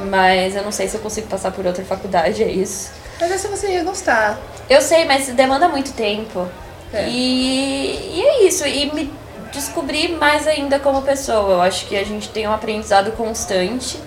mas 0.10 0.56
eu 0.56 0.64
não 0.64 0.72
sei 0.72 0.88
se 0.88 0.96
eu 0.96 1.02
consigo 1.02 1.28
passar 1.28 1.52
por 1.52 1.66
outra 1.66 1.84
faculdade, 1.84 2.44
é 2.44 2.48
isso. 2.48 2.92
Mas 3.20 3.32
essa 3.32 3.48
você 3.48 3.70
ia 3.70 3.84
gostar. 3.84 4.38
Eu 4.70 4.82
sei, 4.82 5.06
mas 5.06 5.28
demanda 5.30 5.68
muito 5.68 5.94
tempo. 5.94 6.48
É. 6.94 7.08
E, 7.10 8.16
e 8.16 8.22
é 8.22 8.44
isso. 8.48 8.66
E 8.66 8.92
me 8.94 9.12
descobrir 9.52 10.10
mais 10.10 10.48
ainda 10.48 10.80
como 10.80 11.02
pessoa. 11.02 11.54
Eu 11.54 11.62
acho 11.62 11.86
que 11.86 11.96
a 11.96 12.04
gente 12.04 12.30
tem 12.30 12.48
um 12.48 12.54
aprendizado 12.54 13.12
constante. 13.14 14.00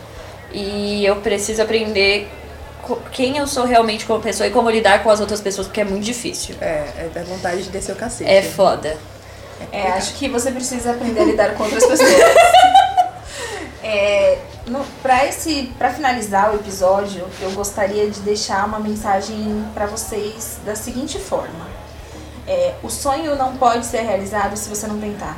E 0.53 1.05
eu 1.05 1.17
preciso 1.17 1.63
aprender 1.63 2.29
quem 3.13 3.39
eu 3.39 3.47
sou 3.47 3.65
realmente 3.65 4.05
como 4.05 4.21
pessoa 4.21 4.47
e 4.47 4.51
como 4.51 4.71
lidar 4.71 5.03
com 5.03 5.11
as 5.11 5.21
outras 5.21 5.41
pessoas, 5.41 5.67
porque 5.67 5.81
é 5.81 5.85
muito 5.85 6.05
difícil. 6.05 6.55
É, 6.61 6.85
é 6.97 7.11
da 7.13 7.25
vontade 7.25 7.63
de 7.65 7.71
descer 7.71 7.93
o 7.93 7.97
cacete. 7.97 8.31
É 8.31 8.43
foda. 8.43 8.97
É, 9.73 9.93
acho 9.93 10.15
que 10.15 10.29
você 10.29 10.51
precisa 10.51 10.93
aprender 10.93 11.21
a 11.21 11.25
lidar 11.25 11.55
com 11.55 11.65
outras 11.65 11.85
pessoas. 11.85 12.11
É, 13.87 14.39
no, 14.67 14.83
pra, 15.03 15.27
esse, 15.27 15.71
pra 15.77 15.91
finalizar 15.91 16.53
o 16.53 16.57
episódio, 16.57 17.27
eu 17.43 17.51
gostaria 17.53 18.11
de 18.11 18.21
deixar 18.21 18.67
uma 18.67 18.81
mensagem 18.81 19.63
pra 19.75 19.85
vocês 19.85 20.57
da 20.65 20.75
seguinte 20.75 21.19
forma. 21.19 21.74
É, 22.47 22.75
o 22.83 22.91
sonho 22.91 23.37
não 23.37 23.57
pode 23.57 23.87
ser 23.87 24.01
realizado 24.03 24.57
se 24.57 24.69
você 24.69 24.87
não 24.87 24.99
tentar. 25.01 25.37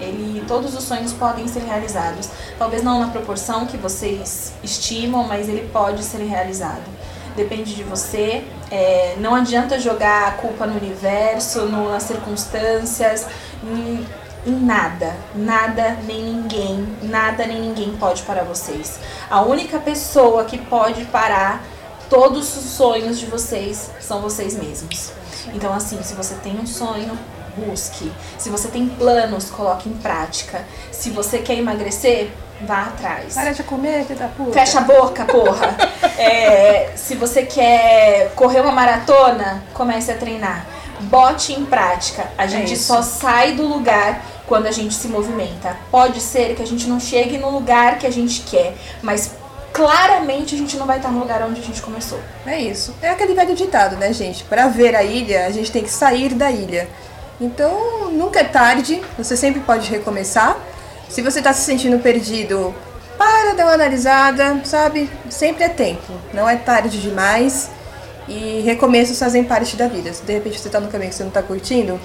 Ele, 0.00 0.44
todos 0.46 0.76
os 0.76 0.84
sonhos 0.84 1.12
podem 1.12 1.48
ser 1.48 1.60
realizados. 1.64 2.28
Talvez 2.58 2.82
não 2.82 3.00
na 3.00 3.08
proporção 3.08 3.66
que 3.66 3.76
vocês 3.76 4.52
estimam, 4.62 5.24
mas 5.26 5.48
ele 5.48 5.68
pode 5.72 6.02
ser 6.04 6.18
realizado. 6.24 6.82
Depende 7.36 7.74
de 7.74 7.82
você. 7.84 8.44
É, 8.70 9.16
não 9.18 9.34
adianta 9.34 9.78
jogar 9.78 10.28
a 10.28 10.30
culpa 10.32 10.66
no 10.66 10.76
universo, 10.76 11.62
no- 11.66 11.90
nas 11.90 12.02
circunstâncias, 12.04 13.26
em, 13.64 14.06
em 14.46 14.52
nada. 14.52 15.16
Nada 15.34 15.96
nem 16.06 16.22
ninguém. 16.22 16.96
Nada 17.02 17.46
nem 17.46 17.60
ninguém 17.60 17.96
pode 17.96 18.22
parar 18.22 18.44
vocês. 18.44 18.98
A 19.30 19.42
única 19.42 19.78
pessoa 19.78 20.44
que 20.44 20.58
pode 20.58 21.04
parar 21.06 21.62
todos 22.10 22.56
os 22.56 22.64
sonhos 22.64 23.18
de 23.18 23.26
vocês 23.26 23.90
são 24.00 24.20
vocês 24.20 24.56
mesmos. 24.56 25.12
Então, 25.54 25.72
assim, 25.72 26.02
se 26.02 26.14
você 26.14 26.34
tem 26.36 26.58
um 26.58 26.66
sonho, 26.66 27.18
busque. 27.56 28.12
Se 28.38 28.50
você 28.50 28.68
tem 28.68 28.86
planos, 28.88 29.50
coloque 29.50 29.88
em 29.88 29.94
prática. 29.94 30.64
Se 30.92 31.10
você 31.10 31.38
quer 31.38 31.54
emagrecer, 31.54 32.30
vá 32.62 32.82
atrás. 32.82 33.34
Para 33.34 33.52
de 33.52 33.62
comer, 33.62 34.04
filha 34.04 34.18
da 34.18 34.28
puta. 34.28 34.52
Fecha 34.52 34.78
a 34.78 34.82
boca, 34.82 35.24
porra. 35.24 35.76
É, 36.18 36.94
se 36.96 37.14
você 37.14 37.44
quer 37.44 38.32
correr 38.34 38.60
uma 38.60 38.72
maratona, 38.72 39.62
comece 39.72 40.10
a 40.10 40.16
treinar. 40.16 40.66
Bote 41.02 41.52
em 41.52 41.64
prática. 41.64 42.26
A 42.36 42.48
gente 42.48 42.72
isso. 42.72 42.88
só 42.92 43.02
sai 43.02 43.52
do 43.52 43.64
lugar 43.64 44.20
quando 44.48 44.66
a 44.66 44.72
gente 44.72 44.94
se 44.94 45.06
movimenta. 45.06 45.76
Pode 45.92 46.20
ser 46.20 46.56
que 46.56 46.62
a 46.62 46.66
gente 46.66 46.88
não 46.88 46.98
chegue 46.98 47.38
no 47.38 47.50
lugar 47.50 47.98
que 47.98 48.06
a 48.06 48.10
gente 48.10 48.40
quer, 48.40 48.74
mas 49.00 49.36
claramente 49.78 50.56
a 50.56 50.58
gente 50.58 50.76
não 50.76 50.86
vai 50.86 50.96
estar 50.96 51.08
no 51.08 51.20
lugar 51.20 51.40
onde 51.44 51.60
a 51.60 51.64
gente 51.64 51.80
começou. 51.80 52.18
É 52.44 52.60
isso. 52.60 52.92
É 53.00 53.10
aquele 53.10 53.32
velho 53.32 53.54
ditado, 53.54 53.96
né, 53.96 54.12
gente? 54.12 54.42
Pra 54.42 54.66
ver 54.66 54.96
a 54.96 55.04
ilha, 55.04 55.46
a 55.46 55.50
gente 55.52 55.70
tem 55.70 55.84
que 55.84 55.90
sair 55.90 56.34
da 56.34 56.50
ilha. 56.50 56.88
Então, 57.40 58.10
nunca 58.10 58.40
é 58.40 58.44
tarde, 58.44 59.00
você 59.16 59.36
sempre 59.36 59.60
pode 59.60 59.88
recomeçar. 59.88 60.58
Se 61.08 61.22
você 61.22 61.40
tá 61.40 61.52
se 61.52 61.62
sentindo 61.62 62.00
perdido, 62.00 62.74
para, 63.16 63.54
dá 63.54 63.66
uma 63.66 63.74
analisada, 63.74 64.60
sabe? 64.64 65.08
Sempre 65.30 65.62
é 65.62 65.68
tempo, 65.68 66.12
não 66.34 66.48
é 66.48 66.56
tarde 66.56 67.00
demais. 67.00 67.70
E 68.26 68.60
recomeços 68.64 69.16
fazem 69.16 69.44
parte 69.44 69.76
da 69.76 69.86
vida. 69.86 70.12
Se 70.12 70.24
de 70.24 70.32
repente 70.32 70.58
você 70.58 70.68
tá 70.68 70.80
no 70.80 70.88
caminho 70.88 71.10
que 71.10 71.16
você 71.16 71.22
não 71.22 71.30
tá 71.30 71.42
curtindo, 71.42 72.00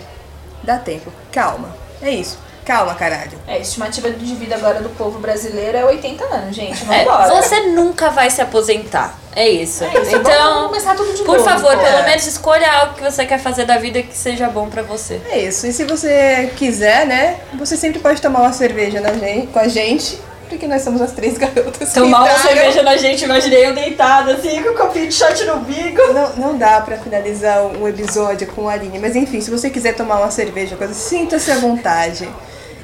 dá 0.62 0.78
tempo. 0.78 1.12
Calma. 1.32 1.76
É 2.04 2.12
isso. 2.12 2.38
Calma, 2.66 2.96
caralho. 2.96 3.32
É, 3.48 3.56
a 3.56 3.60
estimativa 3.60 4.10
de 4.10 4.36
vida 4.36 4.56
agora 4.56 4.80
do 4.80 4.90
povo 4.92 5.20
brasileiro 5.20 5.78
é 5.78 5.86
80 5.86 6.24
anos, 6.24 6.56
gente. 6.56 6.82
É, 6.92 7.04
Vambora. 7.04 7.42
você 7.42 7.60
nunca 7.68 8.10
vai 8.10 8.30
se 8.30 8.42
aposentar. 8.42 9.18
É 9.36 9.50
isso. 9.50 9.84
É 9.84 10.02
isso, 10.02 10.16
então, 10.16 10.68
começar 10.68 10.96
tudo 10.96 11.12
de 11.14 11.24
por 11.24 11.38
novo, 11.38 11.50
favor, 11.50 11.76
pô. 11.76 11.84
pelo 11.84 12.04
menos 12.04 12.26
escolha 12.28 12.72
algo 12.72 12.94
que 12.96 13.02
você 13.04 13.26
quer 13.26 13.40
fazer 13.40 13.66
da 13.66 13.78
vida 13.78 14.02
que 14.02 14.16
seja 14.16 14.48
bom 14.48 14.70
pra 14.70 14.84
você. 14.84 15.20
É 15.30 15.40
isso. 15.40 15.66
E 15.68 15.74
se 15.74 15.84
você 15.86 16.52
quiser, 16.56 17.06
né? 17.08 17.40
Você 17.56 17.76
sempre 17.76 18.00
pode 18.00 18.22
tomar 18.22 18.42
uma 18.42 18.54
cerveja 18.54 19.02
na 19.02 19.14
gente, 19.14 19.48
com 19.48 19.60
a 19.60 19.68
gente. 19.68 20.20
Porque 20.48 20.68
nós 20.68 20.84
somos 20.84 21.02
as 21.02 21.12
três 21.14 21.36
garotas. 21.36 21.90
que 21.90 21.96
Tomar 21.96 22.26
uma 22.26 22.38
cerveja 22.38 22.84
na 22.84 22.96
gente, 22.96 23.24
imaginei 23.24 23.66
eu 23.66 23.74
deitada 23.74 24.34
assim, 24.34 24.62
com 24.62 24.70
o 24.70 24.76
copinho 24.76 25.08
de 25.08 25.16
shot 25.16 25.44
no 25.46 25.58
bico. 25.62 26.14
Não, 26.14 26.36
não 26.36 26.58
dá 26.58 26.80
pra 26.82 26.96
finalizar 26.98 27.64
um 27.66 27.88
episódio 27.88 28.46
com 28.48 28.70
a 28.70 28.74
Aline, 28.74 29.00
mas 29.00 29.16
enfim, 29.16 29.42
se 29.42 29.50
você 29.50 29.72
quiser 29.72 29.96
tomar 29.96 30.18
uma 30.20 30.30
cerveja, 30.30 30.76
coisa, 30.76 30.94
sinta-se 30.94 31.50
à 31.52 31.56
vontade. 31.56 32.30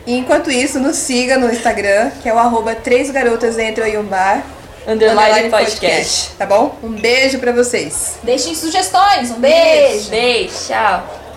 E 0.10 0.16
enquanto 0.18 0.50
isso, 0.50 0.80
nos 0.80 0.96
siga 0.96 1.38
no 1.38 1.52
Instagram, 1.54 2.10
que 2.24 2.28
é 2.28 2.34
o 2.34 2.40
arroba 2.40 2.74
três 2.74 3.12
garotas 3.12 3.60
entram 3.60 3.86
em 3.86 3.96
um 4.00 4.04
bar. 4.04 4.44
Underline 4.88 5.52
podcast. 5.52 6.32
Tá 6.32 6.48
bom? 6.48 6.80
Um 6.82 7.00
beijo 7.00 7.38
pra 7.38 7.52
vocês. 7.52 8.16
Deixem 8.24 8.56
sugestões. 8.56 9.30
Um 9.30 9.40
beijo. 9.40 10.10
Beijo, 10.10 10.68
tchau. 10.68 11.29